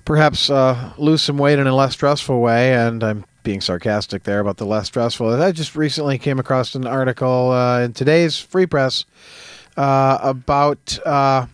perhaps 0.07 0.49
uh, 0.49 0.95
lose 0.97 1.21
some 1.21 1.37
weight 1.37 1.59
in 1.59 1.67
a 1.67 1.77
less 1.77 1.93
stressful 1.93 2.41
way, 2.41 2.73
and 2.73 3.05
I'm 3.05 3.27
being 3.43 3.61
sarcastic 3.61 4.23
there 4.23 4.41
about 4.41 4.57
the 4.57 4.65
less 4.65 4.87
stressful. 4.87 5.29
I 5.35 5.53
just 5.53 5.77
recently 5.77 6.17
came 6.17 6.39
across 6.39 6.75
an 6.75 6.87
article 6.87 7.51
uh, 7.51 7.83
in 7.83 7.93
today's 7.93 8.39
Free 8.39 8.65
Press 8.65 9.05
uh, 9.77 10.17
about 10.23 10.99
uh, 11.05 11.45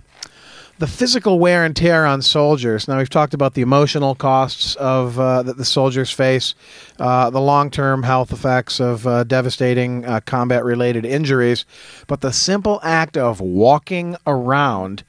the 0.78 0.86
physical 0.86 1.38
wear 1.38 1.64
and 1.64 1.74
tear 1.74 2.04
on 2.04 2.20
soldiers. 2.20 2.86
Now 2.86 2.98
we've 2.98 3.08
talked 3.08 3.32
about 3.32 3.54
the 3.54 3.62
emotional 3.62 4.14
costs 4.14 4.74
of 4.76 5.18
uh, 5.18 5.42
that 5.42 5.56
the 5.56 5.64
soldiers 5.64 6.10
face, 6.10 6.54
uh, 6.98 7.30
the 7.30 7.40
long-term 7.40 8.02
health 8.02 8.30
effects 8.30 8.78
of 8.78 9.06
uh, 9.06 9.24
devastating 9.24 10.04
uh, 10.04 10.20
combat-related 10.26 11.06
injuries, 11.06 11.64
but 12.06 12.20
the 12.20 12.32
simple 12.32 12.78
act 12.82 13.16
of 13.16 13.40
walking 13.40 14.16
around 14.26 15.02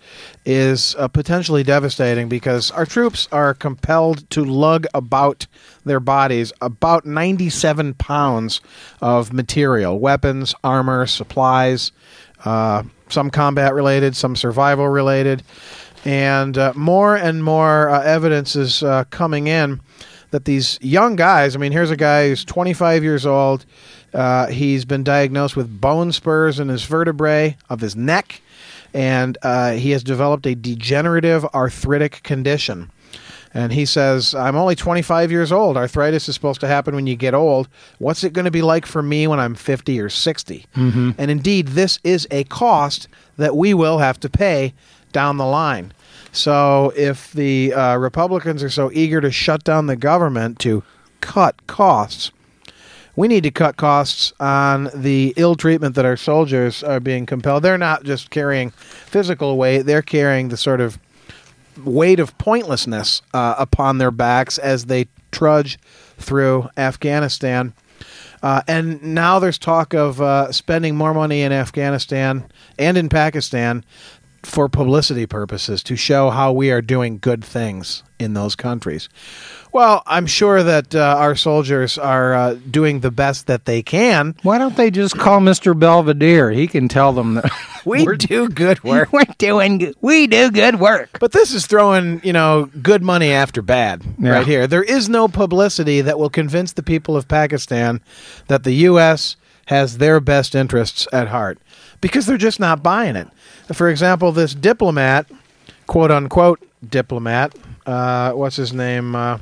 is 0.45 0.95
uh, 0.97 1.09
potentially 1.09 1.63
devastating 1.63 2.29
because 2.29 2.71
our 2.71 2.85
troops 2.85 3.27
are 3.33 3.53
compelled 3.53 4.29
to 4.29 4.45
lug 4.45 4.87
about 4.93 5.47
their 5.83 5.99
bodies 5.99 6.53
about 6.61 7.05
97 7.05 7.93
pounds 7.95 8.61
of 9.01 9.33
material, 9.33 9.99
weapons, 9.99 10.55
armor, 10.63 11.05
supplies. 11.05 11.91
Uh, 12.45 12.83
some 13.09 13.29
combat 13.29 13.73
related, 13.73 14.15
some 14.15 14.35
survival 14.35 14.87
related, 14.87 15.43
and 16.05 16.57
uh, 16.57 16.73
more 16.75 17.15
and 17.15 17.43
more 17.43 17.89
uh, 17.89 18.01
evidence 18.03 18.55
is 18.55 18.83
uh, 18.83 19.03
coming 19.09 19.47
in 19.47 19.81
that 20.31 20.45
these 20.45 20.77
young 20.81 21.15
guys. 21.15 21.55
I 21.55 21.59
mean, 21.59 21.71
here's 21.71 21.91
a 21.91 21.97
guy 21.97 22.29
who's 22.29 22.43
25 22.45 23.03
years 23.03 23.25
old. 23.25 23.65
Uh, 24.13 24.47
he's 24.47 24.85
been 24.85 25.03
diagnosed 25.03 25.55
with 25.55 25.81
bone 25.81 26.11
spurs 26.11 26.59
in 26.59 26.69
his 26.69 26.83
vertebrae 26.83 27.57
of 27.69 27.81
his 27.81 27.95
neck, 27.95 28.41
and 28.93 29.37
uh, 29.43 29.71
he 29.73 29.91
has 29.91 30.03
developed 30.03 30.45
a 30.45 30.55
degenerative 30.55 31.45
arthritic 31.53 32.23
condition. 32.23 32.91
And 33.53 33.71
he 33.71 33.85
says, 33.85 34.35
I'm 34.35 34.55
only 34.55 34.75
25 34.75 35.31
years 35.31 35.51
old. 35.51 35.77
Arthritis 35.77 36.27
is 36.27 36.35
supposed 36.35 36.59
to 36.61 36.67
happen 36.67 36.95
when 36.95 37.07
you 37.07 37.15
get 37.15 37.33
old. 37.33 37.67
What's 37.99 38.23
it 38.23 38.33
going 38.33 38.45
to 38.45 38.51
be 38.51 38.61
like 38.61 38.85
for 38.85 39.01
me 39.01 39.27
when 39.27 39.39
I'm 39.39 39.55
50 39.55 39.99
or 39.99 40.09
60? 40.09 40.65
Mm-hmm. 40.75 41.11
And 41.17 41.31
indeed, 41.31 41.69
this 41.69 41.99
is 42.03 42.27
a 42.29 42.43
cost 42.45 43.07
that 43.37 43.55
we 43.55 43.73
will 43.73 43.99
have 43.99 44.19
to 44.21 44.29
pay 44.29 44.73
down 45.11 45.37
the 45.37 45.45
line. 45.45 45.93
So 46.31 46.93
if 46.95 47.31
the 47.31 47.73
uh, 47.73 47.97
Republicans 47.97 48.61
are 48.61 48.69
so 48.69 48.91
eager 48.93 49.21
to 49.21 49.31
shut 49.31 49.63
down 49.63 49.87
the 49.87 49.95
government 49.95 50.59
to 50.59 50.83
cut 51.21 51.65
costs, 51.67 52.31
we 53.15 53.27
need 53.27 53.41
to 53.43 53.51
cut 53.51 53.77
costs 53.77 54.31
on 54.39 54.89
the 54.93 55.33
ill 55.37 55.55
treatment 55.55 55.95
that 55.95 56.05
our 56.05 56.15
soldiers 56.15 56.83
are 56.83 56.99
being 56.99 57.25
compelled. 57.25 57.63
They're 57.63 57.77
not 57.77 58.03
just 58.03 58.29
carrying 58.29 58.69
physical 58.69 59.57
weight, 59.57 59.81
they're 59.81 60.03
carrying 60.03 60.49
the 60.49 60.57
sort 60.57 60.79
of 60.79 60.99
weight 61.83 62.19
of 62.19 62.37
pointlessness 62.37 63.21
uh, 63.33 63.55
upon 63.57 63.97
their 63.97 64.11
backs 64.11 64.57
as 64.57 64.85
they 64.85 65.07
trudge 65.31 65.77
through 66.17 66.69
Afghanistan. 66.77 67.73
Uh, 68.43 68.61
and 68.67 69.01
now 69.01 69.39
there's 69.39 69.57
talk 69.57 69.93
of 69.93 70.21
uh, 70.21 70.51
spending 70.51 70.95
more 70.95 71.13
money 71.13 71.41
in 71.41 71.51
Afghanistan 71.51 72.47
and 72.77 72.97
in 72.97 73.09
Pakistan 73.09 73.83
for 74.47 74.69
publicity 74.69 75.25
purposes 75.25 75.83
to 75.83 75.95
show 75.95 76.29
how 76.29 76.51
we 76.53 76.71
are 76.71 76.81
doing 76.81 77.19
good 77.19 77.43
things 77.43 78.03
in 78.17 78.33
those 78.33 78.55
countries. 78.55 79.09
Well, 79.73 80.01
I'm 80.07 80.25
sure 80.25 80.63
that 80.63 80.95
uh, 80.95 81.15
our 81.19 81.35
soldiers 81.35 81.97
are 81.97 82.33
uh, 82.33 82.53
doing 82.71 83.01
the 83.01 83.11
best 83.11 83.47
that 83.47 83.65
they 83.65 83.83
can. 83.83 84.35
Why 84.41 84.57
don't 84.57 84.75
they 84.77 84.89
just 84.89 85.17
call 85.17 85.39
Mr. 85.41 85.77
Belvedere? 85.77 86.49
He 86.51 86.65
can 86.67 86.87
tell 86.87 87.11
them 87.11 87.35
that 87.35 87.51
We 87.85 88.05
do 88.17 88.49
good 88.49 88.83
work. 88.83 89.11
we're 89.13 89.23
doing. 89.37 89.93
We 90.01 90.27
do 90.27 90.49
good 90.49 90.79
work. 90.79 91.19
But 91.19 91.31
this 91.33 91.53
is 91.53 91.67
throwing, 91.67 92.21
you 92.23 92.33
know, 92.33 92.69
good 92.81 93.03
money 93.03 93.31
after 93.31 93.61
bad 93.61 94.01
Yeah. 94.17 94.31
right 94.31 94.47
here. 94.47 94.65
There 94.65 94.83
is 94.83 95.09
no 95.09 95.27
publicity 95.27 96.01
that 96.01 96.17
will 96.17 96.29
convince 96.29 96.71
the 96.73 96.83
people 96.83 97.15
of 97.15 97.27
Pakistan 97.27 98.01
that 98.47 98.63
the 98.63 98.73
U.S. 98.89 99.35
has 99.67 99.97
their 99.99 100.19
best 100.19 100.55
interests 100.55 101.07
at 101.13 101.27
heart 101.27 101.59
because 102.01 102.25
they're 102.25 102.37
just 102.37 102.59
not 102.59 102.83
buying 102.83 103.15
it. 103.15 103.27
For 103.73 103.89
example, 103.89 104.31
this 104.31 104.53
diplomat, 104.53 105.27
quote 105.87 106.11
unquote 106.11 106.59
diplomat, 106.87 107.55
uh, 107.85 108.31
what's 108.33 108.55
his 108.55 108.73
name? 108.73 109.15
Uh, 109.15 109.39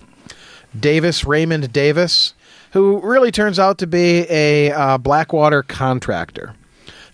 Davis, 0.78 1.26
Raymond 1.26 1.72
Davis, 1.72 2.34
who 2.72 3.00
really 3.02 3.32
turns 3.32 3.60
out 3.60 3.78
to 3.80 3.88
be 3.88 4.26
a 4.30 4.72
uh, 4.72 4.98
Blackwater 4.98 5.64
contractor 5.64 6.56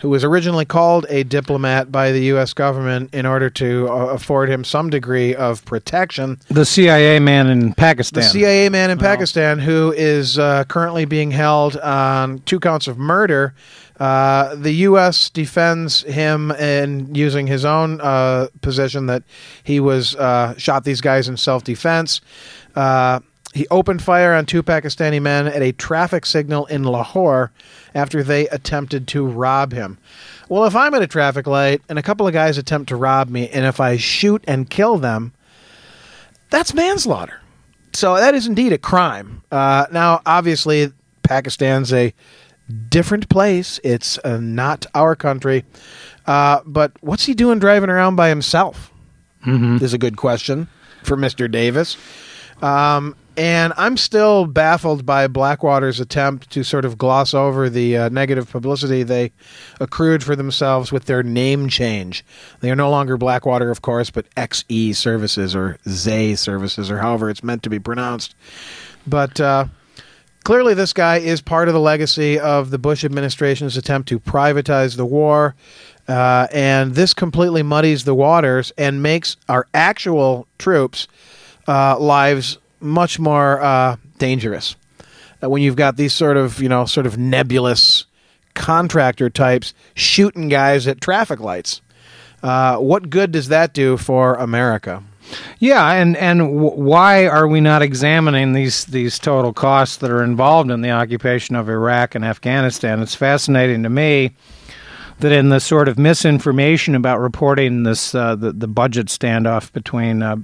who 0.02 0.10
was 0.10 0.24
originally 0.24 0.66
called 0.66 1.06
a 1.10 1.24
diplomat 1.24 1.92
by 1.92 2.12
the 2.12 2.22
U.S. 2.26 2.54
government 2.54 3.14
in 3.14 3.28
order 3.28 3.52
to 3.52 3.88
uh, 3.88 4.08
afford 4.08 4.50
him 4.50 4.64
some 4.64 4.90
degree 4.90 5.36
of 5.36 5.64
protection. 5.66 6.40
The 6.48 6.66
CIA 6.66 7.20
man 7.20 7.48
in 7.48 7.74
Pakistan. 7.74 8.24
The 8.24 8.30
CIA 8.30 8.70
man 8.70 8.90
in 8.90 8.98
Pakistan, 8.98 9.60
who 9.60 9.94
is 9.96 10.40
uh, 10.40 10.64
currently 10.64 11.06
being 11.06 11.30
held 11.30 11.78
on 11.78 12.40
two 12.40 12.60
counts 12.60 12.88
of 12.88 12.98
murder. 12.98 13.54
Uh, 14.02 14.56
the 14.56 14.72
U.S. 14.90 15.30
defends 15.30 16.02
him 16.02 16.50
in 16.54 17.14
using 17.14 17.46
his 17.46 17.64
own 17.64 18.02
uh, 18.02 18.48
position 18.62 19.06
that 19.06 19.22
he 19.64 19.80
was 19.80 20.16
uh, 20.16 20.58
shot 20.58 20.86
these 20.86 21.02
guys 21.02 21.28
in 21.28 21.38
self-defense. 21.38 22.20
Uh, 22.76 23.20
he 23.54 23.68
opened 23.68 24.02
fire 24.02 24.34
on 24.34 24.48
two 24.48 24.64
Pakistani 24.64 25.22
men 25.22 25.46
at 25.46 25.62
a 25.62 25.72
traffic 25.74 26.26
signal 26.26 26.66
in 26.66 26.84
Lahore 26.84 27.52
after 27.94 28.24
they 28.24 28.48
attempted 28.48 29.08
to 29.10 29.24
rob 29.24 29.72
him. 29.72 30.00
Well, 30.50 30.66
if 30.66 30.76
I'm 30.76 30.96
at 30.96 31.04
a 31.04 31.08
traffic 31.08 31.46
light 31.46 31.84
and 31.88 32.00
a 32.00 32.02
couple 32.02 32.26
of 32.26 32.34
guys 32.34 32.58
attempt 32.58 32.90
to 32.90 32.96
rob 32.96 33.30
me, 33.30 33.50
and 33.50 33.68
if 33.68 33.80
I 33.80 33.98
shoot 33.98 34.44
and 34.48 34.68
kill 34.68 34.98
them, 34.98 35.32
that's 36.50 36.74
manslaughter. 36.74 37.40
So 37.94 38.16
that 38.16 38.34
is 38.34 38.48
indeed 38.48 38.74
a 38.74 38.80
crime. 38.80 39.44
Uh, 39.52 39.86
now, 39.92 40.24
obviously, 40.26 40.92
Pakistan's 41.22 41.94
a 41.94 42.16
different 42.72 43.30
place. 43.30 43.80
It's 43.84 44.18
uh, 44.20 44.38
not 44.38 44.86
our 44.94 45.16
country. 45.16 45.66
Uh, 46.26 46.62
but 46.66 46.92
what's 47.02 47.26
he 47.26 47.34
doing 47.34 47.60
driving 47.60 47.90
around 47.90 48.16
by 48.16 48.30
himself? 48.30 48.92
Mm-hmm. 49.46 49.84
Is 49.84 49.94
a 49.94 49.98
good 49.98 50.18
question 50.18 50.68
for 51.04 51.18
Mr. 51.18 51.50
Davis. 51.50 51.98
Um, 52.62 53.16
and 53.38 53.74
I'm 53.78 53.96
still 53.96 54.46
baffled 54.46 55.06
by 55.06 55.28
Blackwater's 55.28 56.00
attempt 56.00 56.50
to 56.52 56.64
sort 56.64 56.84
of 56.84 56.98
gloss 56.98 57.34
over 57.34 57.70
the 57.70 57.98
uh, 57.98 58.10
negative 58.10 58.52
publicity 58.52 59.04
they 59.04 59.32
accrued 59.80 60.24
for 60.24 60.36
themselves 60.36 60.92
with 60.92 61.06
their 61.06 61.24
name 61.24 61.70
change. 61.70 62.26
They 62.60 62.70
are 62.70 62.76
no 62.76 62.90
longer 62.90 63.18
Blackwater, 63.18 63.72
of 63.72 63.82
course, 63.82 64.12
but 64.12 64.30
XE 64.36 64.96
Services 64.96 65.56
or 65.56 65.78
Zay 65.88 66.36
Services 66.36 66.92
or 66.92 67.00
however 67.00 67.30
it's 67.30 67.44
meant 67.44 67.64
to 67.64 67.70
be 67.70 67.80
pronounced. 67.80 68.36
But 69.08 69.40
uh, 69.40 69.66
clearly, 70.44 70.74
this 70.74 70.94
guy 70.94 71.18
is 71.18 71.42
part 71.42 71.68
of 71.68 71.74
the 71.74 71.80
legacy 71.80 72.40
of 72.40 72.70
the 72.70 72.78
Bush 72.78 73.04
administration's 73.04 73.78
attempt 73.78 74.10
to 74.10 74.20
privatize 74.20 74.98
the 74.98 75.06
war. 75.06 75.56
Uh, 76.08 76.48
and 76.52 76.96
this 76.96 77.14
completely 77.14 77.64
muddies 77.64 78.04
the 78.04 78.16
waters 78.16 78.72
and 78.78 79.02
makes 79.02 79.38
our 79.48 79.68
actual 79.74 80.48
troops' 80.58 81.08
uh, 81.68 81.98
lives 81.98 82.58
much 82.80 83.20
more 83.20 83.62
uh, 83.62 83.96
dangerous. 84.18 84.76
Uh, 85.42 85.50
when 85.50 85.62
you've 85.62 85.76
got 85.76 85.98
these 85.98 86.14
sort 86.14 86.38
of, 86.38 86.62
you 86.62 86.70
know, 86.70 86.86
sort 86.86 87.06
of 87.06 87.18
nebulous 87.18 88.06
contractor 88.54 89.30
types 89.30 89.74
shooting 89.94 90.50
guys 90.50 90.88
at 90.88 91.00
traffic 91.00 91.40
lights. 91.40 91.82
Uh, 92.44 92.78
what 92.78 93.10
good 93.10 93.32
does 93.32 93.48
that 93.50 93.74
do 93.74 93.98
for 93.98 94.36
America? 94.36 95.04
Yeah, 95.60 95.92
and 95.92 96.18
and 96.18 96.60
why 96.60 97.28
are 97.28 97.48
we 97.48 97.62
not 97.62 97.82
examining 97.82 98.54
these 98.54 98.86
these 98.86 99.20
total 99.20 99.54
costs 99.54 99.98
that 99.98 100.12
are 100.12 100.24
involved 100.24 100.72
in 100.72 100.82
the 100.82 100.92
occupation 100.92 101.56
of 101.56 101.70
Iraq 101.70 102.16
and 102.16 102.26
Afghanistan? 102.26 103.02
It's 103.02 103.16
fascinating 103.16 103.84
to 103.84 103.90
me 103.90 104.32
that 105.20 105.32
in 105.32 105.50
the 105.50 105.60
sort 105.60 105.88
of 105.88 105.98
misinformation 105.98 106.96
about 106.96 107.20
reporting 107.20 107.84
this 107.84 108.14
uh, 108.14 108.36
the 108.36 108.52
the 108.52 108.68
budget 108.68 109.08
standoff 109.08 109.72
between 109.72 110.22
uh, 110.22 110.38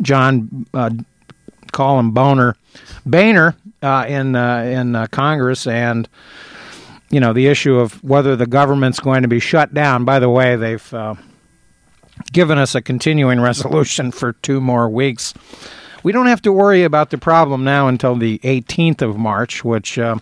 John 0.00 0.66
uh, 0.72 0.90
him 0.90 2.10
Boner 2.12 2.56
Boehner 3.04 3.56
uh, 3.82 4.06
in 4.08 4.34
uh, 4.34 4.62
in 4.62 4.94
uh, 4.96 5.06
Congress 5.08 5.66
and 5.66 6.08
you 7.10 7.20
know 7.20 7.32
the 7.32 7.46
issue 7.46 7.76
of 7.78 8.02
whether 8.02 8.36
the 8.36 8.46
government's 8.46 9.00
going 9.00 9.22
to 9.22 9.28
be 9.28 9.40
shut 9.40 9.74
down. 9.74 10.04
By 10.04 10.18
the 10.18 10.30
way, 10.30 10.56
they've 10.56 10.94
given 12.30 12.58
us 12.58 12.74
a 12.74 12.82
continuing 12.82 13.40
resolution 13.40 14.10
for 14.10 14.32
two 14.34 14.60
more 14.60 14.88
weeks. 14.88 15.34
We 16.02 16.12
don't 16.12 16.26
have 16.26 16.42
to 16.42 16.52
worry 16.52 16.84
about 16.84 17.10
the 17.10 17.18
problem 17.18 17.64
now 17.64 17.88
until 17.88 18.14
the 18.14 18.38
18th 18.38 19.02
of 19.02 19.16
March, 19.16 19.64
which 19.64 19.98
uh, 19.98 20.16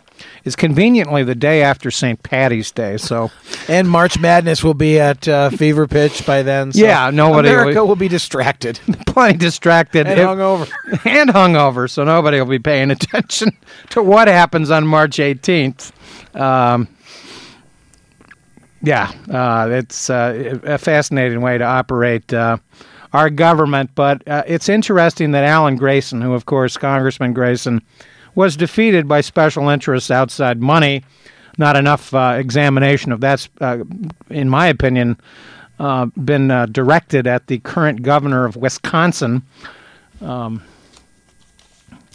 is 0.44 0.56
conveniently 0.56 1.22
the 1.22 1.34
day 1.34 1.62
after 1.62 1.90
St. 1.90 2.22
Patty's 2.22 2.72
Day. 2.72 2.96
So, 2.96 3.30
and 3.68 3.88
March 3.88 4.18
Madness 4.18 4.64
will 4.64 4.74
be 4.74 4.98
at 4.98 5.28
uh, 5.28 5.50
fever 5.50 5.86
pitch 5.86 6.24
by 6.24 6.42
then. 6.42 6.72
So 6.72 6.84
yeah, 6.84 7.10
nobody 7.10 7.48
America 7.48 7.80
will, 7.80 7.88
will 7.88 7.96
be 7.96 8.08
distracted, 8.08 8.80
plenty 9.06 9.38
distracted, 9.38 10.06
and 10.06 10.18
hungover, 10.18 10.70
and 11.04 11.30
hungover. 11.30 11.90
So 11.90 12.04
nobody 12.04 12.40
will 12.40 12.46
be 12.46 12.58
paying 12.58 12.90
attention 12.90 13.56
to 13.90 14.02
what 14.02 14.28
happens 14.28 14.70
on 14.70 14.86
March 14.86 15.18
18th. 15.18 15.92
Um, 16.34 16.88
yeah, 18.82 19.12
uh, 19.30 19.68
it's 19.70 20.10
uh, 20.10 20.58
a 20.64 20.78
fascinating 20.78 21.40
way 21.40 21.58
to 21.58 21.64
operate 21.64 22.32
uh, 22.32 22.58
our 23.12 23.30
government. 23.30 23.90
But 23.94 24.26
uh, 24.28 24.42
it's 24.46 24.68
interesting 24.68 25.32
that 25.32 25.44
Alan 25.44 25.76
Grayson, 25.76 26.20
who, 26.20 26.34
of 26.34 26.46
course, 26.46 26.76
Congressman 26.76 27.32
Grayson, 27.32 27.82
was 28.34 28.56
defeated 28.56 29.08
by 29.08 29.22
special 29.22 29.68
interests 29.68 30.10
outside 30.10 30.60
money. 30.60 31.04
Not 31.58 31.76
enough 31.76 32.12
uh, 32.12 32.36
examination 32.38 33.12
of 33.12 33.20
that's, 33.20 33.48
uh, 33.62 33.78
in 34.28 34.50
my 34.50 34.66
opinion, 34.66 35.16
been 35.78 36.48
directed 36.70 37.26
at 37.26 37.46
the 37.46 37.58
current 37.60 38.02
governor 38.02 38.44
of 38.44 38.56
Wisconsin. 38.56 39.42
Um, 40.20 40.62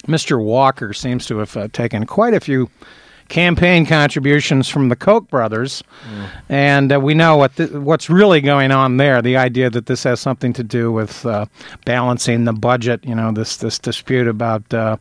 Mr. 0.08 0.44
Walker 0.44 0.94
seems 0.94 1.26
to 1.28 1.38
have 1.38 1.72
taken 1.72 2.06
quite 2.06 2.36
a 2.36 2.40
few 2.40 2.70
campaign 3.32 3.86
contributions 3.86 4.68
from 4.68 4.90
the 4.90 4.96
Koch 4.96 5.28
brothers, 5.30 5.82
mm. 6.04 6.28
and 6.50 6.92
uh, 6.92 7.00
we 7.00 7.14
know 7.14 7.38
what 7.38 7.56
th- 7.56 7.72
what's 7.72 8.10
really 8.10 8.42
going 8.42 8.72
on 8.72 8.98
there. 8.98 9.22
The 9.22 9.38
idea 9.38 9.70
that 9.70 9.86
this 9.86 10.04
has 10.04 10.20
something 10.20 10.52
to 10.54 10.64
do 10.64 10.92
with 10.92 11.26
uh, 11.26 11.46
balancing 11.86 12.44
the 12.44 12.52
budget. 12.52 13.06
You 13.06 13.16
know, 13.16 13.32
this 13.32 13.56
this 13.56 13.80
dispute 13.80 14.28
about 14.28 14.72
uh, 14.74 14.98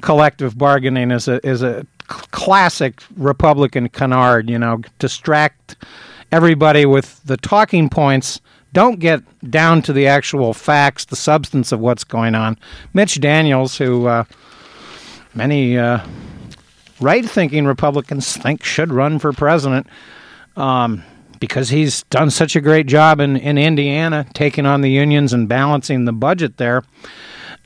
collective 0.00 0.56
bargaining 0.56 1.10
is 1.10 1.28
a 1.28 1.46
is 1.46 1.62
a 1.62 1.86
classic 2.08 3.02
Republican 3.16 3.90
canard. 3.90 4.48
You 4.48 4.58
know, 4.58 4.80
distract 4.98 5.76
everybody 6.32 6.86
with 6.86 7.22
the 7.24 7.36
talking 7.36 7.90
points. 7.90 8.40
Don't 8.72 9.00
get 9.00 9.22
down 9.50 9.82
to 9.82 9.92
the 9.92 10.06
actual 10.06 10.54
facts, 10.54 11.04
the 11.04 11.16
substance 11.16 11.72
of 11.72 11.80
what's 11.80 12.04
going 12.04 12.34
on. 12.34 12.56
Mitch 12.94 13.20
Daniels, 13.20 13.76
who 13.76 14.06
uh, 14.06 14.24
many 15.34 15.76
uh, 15.76 16.00
right 17.00 17.24
thinking 17.24 17.66
Republicans 17.66 18.36
think 18.36 18.64
should 18.64 18.92
run 18.92 19.18
for 19.18 19.32
president 19.32 19.86
um, 20.56 21.02
because 21.38 21.70
he's 21.70 22.02
done 22.04 22.30
such 22.30 22.54
a 22.54 22.60
great 22.60 22.86
job 22.86 23.20
in, 23.20 23.36
in 23.36 23.58
Indiana, 23.58 24.26
taking 24.34 24.66
on 24.66 24.82
the 24.82 24.90
unions 24.90 25.32
and 25.32 25.48
balancing 25.48 26.04
the 26.04 26.12
budget 26.12 26.58
there, 26.58 26.82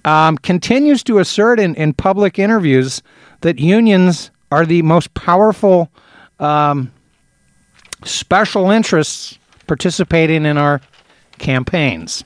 um, 0.05 0.39
continues 0.39 1.03
to 1.05 1.19
assert 1.19 1.59
in, 1.59 1.75
in 1.75 1.93
public 1.93 2.39
interviews 2.39 3.03
that 3.41 3.59
unions 3.59 4.31
are 4.53 4.65
the 4.65 4.83
most 4.83 5.13
powerful 5.15 5.91
um, 6.39 6.93
special 8.05 8.71
interests 8.71 9.39
participating 9.67 10.47
in 10.47 10.57
our 10.59 10.81
campaigns. 11.39 12.23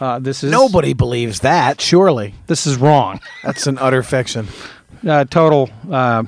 Uh, 0.00 0.18
this 0.18 0.44
is 0.44 0.50
nobody 0.50 0.92
believes 0.92 1.40
that. 1.40 1.80
Surely, 1.80 2.34
this 2.46 2.66
is 2.66 2.76
wrong. 2.76 3.20
That's 3.42 3.66
an 3.66 3.78
utter 3.78 4.02
fiction. 4.02 4.48
Uh, 5.06 5.24
total 5.24 5.70
uh, 5.90 6.24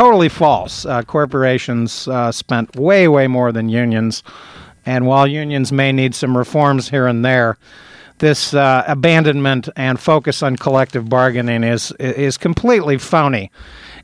totally 0.00 0.30
false. 0.30 0.86
Uh, 0.86 1.02
corporations 1.02 2.08
uh, 2.08 2.32
spent 2.32 2.74
way, 2.74 3.06
way 3.06 3.26
more 3.26 3.52
than 3.52 3.68
unions. 3.68 4.22
And 4.86 5.06
while 5.06 5.26
unions 5.26 5.72
may 5.72 5.92
need 5.92 6.14
some 6.14 6.38
reforms 6.38 6.88
here 6.88 7.06
and 7.06 7.22
there, 7.22 7.58
this 8.16 8.54
uh, 8.54 8.82
abandonment 8.88 9.68
and 9.76 10.00
focus 10.00 10.42
on 10.42 10.56
collective 10.56 11.10
bargaining 11.10 11.64
is 11.64 11.92
is 12.00 12.38
completely 12.38 12.96
phony. 12.96 13.50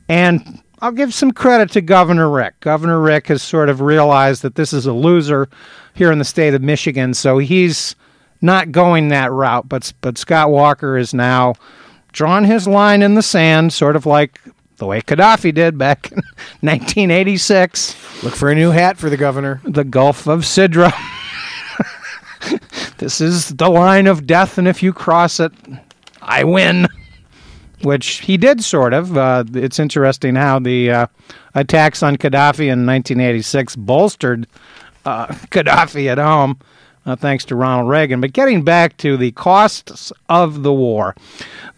And 0.07 0.61
I'll 0.81 0.91
give 0.91 1.15
some 1.15 1.31
credit 1.31 1.71
to 1.71 1.81
Governor 1.81 2.29
Rick. 2.29 2.59
Governor 2.59 2.99
Rick 2.99 3.27
has 3.29 3.41
sort 3.41 3.67
of 3.67 3.81
realized 3.81 4.43
that 4.43 4.53
this 4.53 4.73
is 4.73 4.85
a 4.85 4.93
loser 4.93 5.49
here 5.95 6.11
in 6.11 6.19
the 6.19 6.25
state 6.25 6.53
of 6.53 6.61
Michigan, 6.61 7.15
so 7.15 7.39
he's 7.39 7.95
not 8.39 8.71
going 8.71 9.09
that 9.09 9.31
route. 9.31 9.67
But 9.67 9.91
but 10.01 10.19
Scott 10.19 10.51
Walker 10.51 10.95
is 10.95 11.11
now 11.11 11.55
drawn 12.11 12.43
his 12.43 12.67
line 12.67 13.01
in 13.01 13.15
the 13.15 13.23
sand, 13.23 13.73
sort 13.73 13.95
of 13.95 14.05
like 14.05 14.39
the 14.77 14.85
way 14.85 15.01
Gaddafi 15.01 15.53
did 15.53 15.77
back 15.77 16.11
in 16.11 16.17
1986. 16.61 18.23
Look 18.23 18.35
for 18.35 18.49
a 18.49 18.55
new 18.55 18.71
hat 18.71 18.97
for 18.97 19.09
the 19.09 19.17
governor. 19.17 19.61
The 19.63 19.83
Gulf 19.83 20.27
of 20.27 20.41
Sidra. 20.41 20.93
this 22.97 23.19
is 23.21 23.49
the 23.49 23.69
line 23.69 24.07
of 24.07 24.25
death, 24.25 24.57
and 24.57 24.67
if 24.67 24.81
you 24.81 24.93
cross 24.93 25.39
it, 25.39 25.51
I 26.21 26.43
win. 26.43 26.87
Which 27.83 28.21
he 28.21 28.37
did, 28.37 28.63
sort 28.63 28.93
of. 28.93 29.15
Uh, 29.15 29.43
it's 29.53 29.77
interesting 29.77 30.33
how 30.33 30.57
the 30.57 30.89
uh, 30.89 31.07
attacks 31.53 32.01
on 32.01 32.17
Gaddafi 32.17 32.71
in 32.71 32.87
1986 32.87 33.75
bolstered 33.75 34.47
uh, 35.05 35.27
Gaddafi 35.51 36.07
at 36.07 36.17
home 36.17 36.59
uh, 37.07 37.15
thanks 37.15 37.45
to 37.45 37.55
Ronald 37.55 37.89
Reagan. 37.89 38.21
But 38.21 38.33
getting 38.33 38.63
back 38.63 38.97
to 38.97 39.17
the 39.17 39.31
costs 39.31 40.11
of 40.29 40.61
the 40.61 40.73
war, 40.73 41.15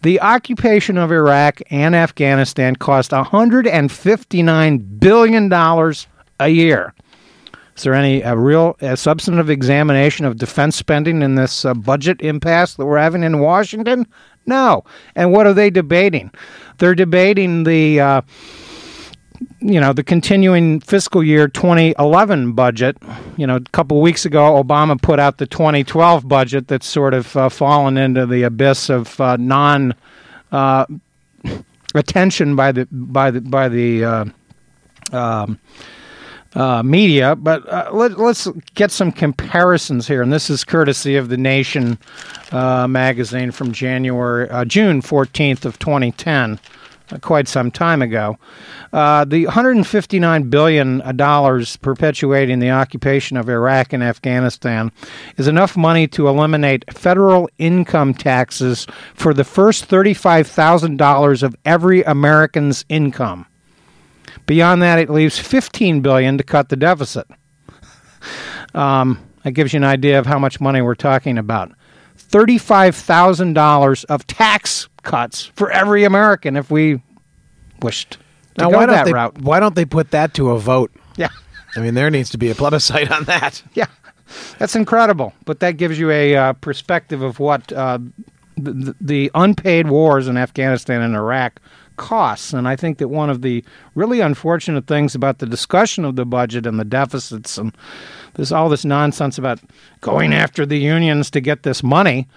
the 0.02 0.20
occupation 0.20 0.98
of 0.98 1.12
Iraq 1.12 1.62
and 1.70 1.94
Afghanistan 1.94 2.76
cost 2.76 3.12
$159 3.12 5.00
billion 5.00 5.52
a 6.40 6.48
year. 6.48 6.94
Is 7.76 7.84
there 7.84 7.94
any 7.94 8.20
a 8.20 8.36
real 8.36 8.76
a 8.82 8.96
substantive 8.96 9.48
examination 9.48 10.26
of 10.26 10.36
defense 10.36 10.76
spending 10.76 11.22
in 11.22 11.36
this 11.36 11.64
uh, 11.64 11.72
budget 11.72 12.20
impasse 12.20 12.74
that 12.74 12.84
we're 12.84 12.98
having 12.98 13.22
in 13.22 13.38
Washington? 13.38 14.06
No. 14.44 14.84
And 15.14 15.32
what 15.32 15.46
are 15.46 15.54
they 15.54 15.70
debating? 15.70 16.30
They're 16.78 16.94
debating 16.94 17.64
the. 17.64 18.00
You 19.60 19.80
know, 19.80 19.92
the 19.92 20.04
continuing 20.04 20.80
fiscal 20.80 21.22
year 21.22 21.48
2011 21.48 22.52
budget. 22.52 22.96
You 23.36 23.46
know, 23.46 23.56
a 23.56 23.60
couple 23.60 24.00
weeks 24.00 24.26
ago, 24.26 24.62
Obama 24.62 25.00
put 25.00 25.18
out 25.18 25.38
the 25.38 25.46
2012 25.46 26.28
budget 26.28 26.68
that's 26.68 26.86
sort 26.86 27.14
of 27.14 27.36
uh, 27.36 27.48
fallen 27.48 27.96
into 27.96 28.26
the 28.26 28.42
abyss 28.42 28.90
of 28.90 29.18
uh, 29.20 29.36
non 29.38 29.94
uh, 30.52 30.86
attention 31.94 32.54
by 32.54 32.72
the 32.72 32.86
by 32.90 33.30
the 33.30 33.40
by 33.40 33.68
the 33.68 34.04
uh, 34.04 34.24
um, 35.12 35.58
uh, 36.54 36.82
media. 36.82 37.34
But 37.34 37.66
uh, 37.66 37.90
let, 37.92 38.18
us 38.18 38.46
get 38.74 38.90
some 38.90 39.10
comparisons 39.10 40.06
here, 40.06 40.20
and 40.22 40.32
this 40.32 40.50
is 40.50 40.64
courtesy 40.64 41.16
of 41.16 41.30
the 41.30 41.38
Nation 41.38 41.98
magazine 42.52 43.52
from 43.52 43.72
January, 43.72 44.48
June 44.66 45.00
fourteenth 45.00 45.64
of 45.64 45.78
twenty 45.78 46.12
ten 46.12 46.58
quite 47.20 47.48
some 47.48 47.70
time 47.70 48.02
ago. 48.02 48.38
Uh, 48.92 49.24
the 49.24 49.46
159 49.46 50.50
billion 50.50 51.16
dollars 51.16 51.76
perpetuating 51.76 52.58
the 52.58 52.70
occupation 52.70 53.36
of 53.36 53.48
Iraq 53.48 53.92
and 53.92 54.02
Afghanistan 54.02 54.92
is 55.36 55.48
enough 55.48 55.76
money 55.76 56.06
to 56.08 56.28
eliminate 56.28 56.84
federal 56.92 57.48
income 57.58 58.14
taxes 58.14 58.86
for 59.14 59.32
the 59.34 59.44
first 59.44 59.88
$35,000 59.88 61.42
of 61.42 61.56
every 61.64 62.02
American's 62.02 62.84
income. 62.88 63.46
Beyond 64.46 64.82
that, 64.82 64.98
it 64.98 65.10
leaves 65.10 65.38
15 65.38 66.00
billion 66.00 66.38
to 66.38 66.44
cut 66.44 66.68
the 66.68 66.76
deficit. 66.76 67.26
Um, 68.74 69.18
that 69.42 69.52
gives 69.52 69.72
you 69.72 69.78
an 69.78 69.84
idea 69.84 70.18
of 70.18 70.26
how 70.26 70.38
much 70.38 70.60
money 70.60 70.82
we're 70.82 70.94
talking 70.94 71.38
about. 71.38 71.72
$35,000 72.18 74.04
of 74.04 74.26
tax 74.26 74.88
cuts 75.02 75.46
for 75.54 75.70
every 75.70 76.04
American 76.04 76.56
if 76.56 76.70
we 76.70 77.02
wished 77.82 78.18
to 78.54 78.64
now, 78.64 78.70
go 78.70 78.76
why 78.78 78.86
don't 78.86 78.94
that 78.94 79.04
they, 79.04 79.12
route. 79.12 79.38
Why 79.40 79.60
don't 79.60 79.74
they 79.74 79.84
put 79.84 80.10
that 80.10 80.34
to 80.34 80.50
a 80.50 80.58
vote? 80.58 80.92
Yeah. 81.16 81.28
I 81.76 81.80
mean, 81.80 81.94
there 81.94 82.10
needs 82.10 82.30
to 82.30 82.38
be 82.38 82.50
a 82.50 82.54
plebiscite 82.54 83.10
on 83.10 83.24
that. 83.24 83.62
Yeah. 83.74 83.86
That's 84.60 84.76
incredible. 84.76 85.32
But 85.44 85.58
that 85.58 85.76
gives 85.76 85.98
you 85.98 86.10
a 86.12 86.36
uh, 86.36 86.52
perspective 86.52 87.20
of 87.20 87.40
what 87.40 87.72
uh, 87.72 87.98
the, 88.56 88.94
the 89.00 89.30
unpaid 89.34 89.88
wars 89.88 90.28
in 90.28 90.36
Afghanistan 90.36 91.02
and 91.02 91.16
Iraq 91.16 91.60
costs. 91.96 92.52
And 92.52 92.68
I 92.68 92.76
think 92.76 92.98
that 92.98 93.08
one 93.08 93.28
of 93.28 93.42
the 93.42 93.64
really 93.96 94.20
unfortunate 94.20 94.86
things 94.86 95.16
about 95.16 95.38
the 95.38 95.46
discussion 95.46 96.04
of 96.04 96.14
the 96.14 96.24
budget 96.24 96.64
and 96.64 96.78
the 96.78 96.84
deficits 96.84 97.58
and 97.58 97.76
there's 98.34 98.52
all 98.52 98.68
this 98.68 98.84
nonsense 98.84 99.38
about 99.38 99.60
going 100.00 100.32
after 100.32 100.64
the 100.64 100.78
unions 100.78 101.30
to 101.32 101.40
get 101.40 101.62
this 101.62 101.82
money, 101.82 102.28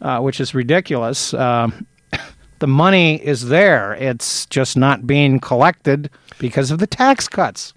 uh, 0.00 0.18
which 0.20 0.40
is 0.40 0.54
ridiculous. 0.54 1.34
Uh, 1.34 1.68
the 2.62 2.68
money 2.68 3.16
is 3.16 3.48
there. 3.48 3.94
It's 3.94 4.46
just 4.46 4.76
not 4.76 5.04
being 5.04 5.40
collected 5.40 6.08
because 6.38 6.70
of 6.70 6.78
the 6.78 6.86
tax 6.86 7.26
cuts. 7.26 7.74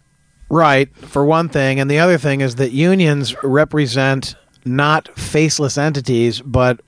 Right, 0.48 0.95
for 0.95 1.26
one 1.26 1.50
thing. 1.50 1.80
And 1.80 1.89
the 1.89 1.98
other 1.98 2.19
thing 2.19 2.41
is 2.41 2.56
that 2.58 2.71
unions 2.71 3.36
represent 3.43 4.36
not 4.63 5.08
faceless 5.17 5.76
entities, 5.76 6.39
but 6.39 6.82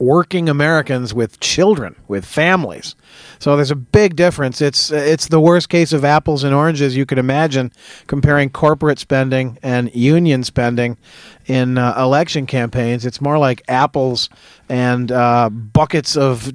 working 0.00 0.48
Americans 0.48 1.14
with 1.14 1.38
children, 1.38 1.94
with 2.08 2.24
families. 2.24 2.96
So 3.38 3.54
there's 3.54 3.70
a 3.70 3.76
big 3.76 4.16
difference. 4.16 4.60
It's 4.60 4.90
it's 4.90 5.28
the 5.28 5.38
worst 5.38 5.68
case 5.68 5.92
of 5.92 6.04
apples 6.04 6.42
and 6.42 6.52
oranges 6.52 6.96
you 6.96 7.06
could 7.06 7.18
imagine 7.18 7.70
comparing 8.08 8.50
corporate 8.50 8.98
spending 8.98 9.60
and 9.62 9.94
union 9.94 10.42
spending 10.42 10.98
in 11.46 11.78
uh, 11.78 11.94
election 11.96 12.46
campaigns. 12.46 13.06
It's 13.06 13.20
more 13.20 13.38
like 13.38 13.62
apples 13.68 14.28
and 14.68 15.12
uh, 15.12 15.50
buckets 15.50 16.16
of 16.16 16.52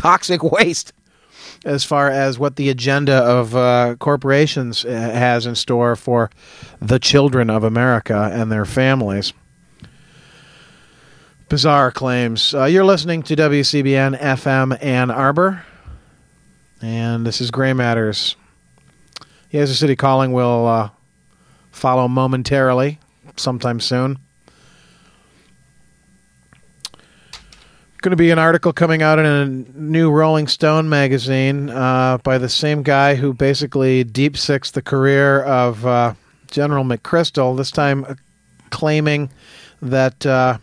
toxic 0.00 0.42
waste 0.42 0.94
as 1.62 1.84
far 1.84 2.08
as 2.08 2.38
what 2.38 2.56
the 2.56 2.70
agenda 2.70 3.16
of 3.16 3.54
uh, 3.54 3.94
corporations 3.98 4.82
uh, 4.82 4.88
has 4.88 5.44
in 5.44 5.54
store 5.54 5.94
for 5.94 6.30
the 6.80 6.98
children 6.98 7.50
of 7.50 7.64
America 7.64 8.30
and 8.32 8.50
their 8.50 8.64
families. 8.64 9.34
Bizarre 11.50 11.90
claims. 11.90 12.54
Uh, 12.54 12.64
you're 12.64 12.84
listening 12.84 13.22
to 13.24 13.36
WCBN 13.36 14.18
FM 14.18 14.82
Ann 14.82 15.10
Arbor, 15.10 15.66
and 16.80 17.26
this 17.26 17.42
is 17.42 17.50
Gray 17.50 17.74
Matters. 17.74 18.36
Yes, 19.50 19.76
City 19.76 19.96
Calling 19.96 20.32
will 20.32 20.66
uh, 20.66 20.90
follow 21.72 22.08
momentarily, 22.08 23.00
sometime 23.36 23.80
soon. 23.80 24.18
Going 28.00 28.10
to 28.10 28.16
be 28.16 28.30
an 28.30 28.38
article 28.38 28.72
coming 28.72 29.02
out 29.02 29.18
in 29.18 29.26
a 29.26 29.46
new 29.46 30.10
Rolling 30.10 30.48
Stone 30.48 30.88
magazine 30.88 31.70
uh, 31.70 32.18
by 32.18 32.38
the 32.38 32.48
same 32.48 32.82
guy 32.82 33.14
who 33.14 33.34
basically 33.34 34.04
deep 34.04 34.36
six 34.36 34.70
the 34.70 34.82
career 34.82 35.42
of 35.42 35.84
uh, 35.84 36.14
General 36.50 36.84
McChrystal. 36.84 37.56
This 37.56 37.70
time, 37.70 38.04
uh, 38.04 38.14
claiming 38.70 39.30
that 39.82 40.24
uh, 40.24 40.58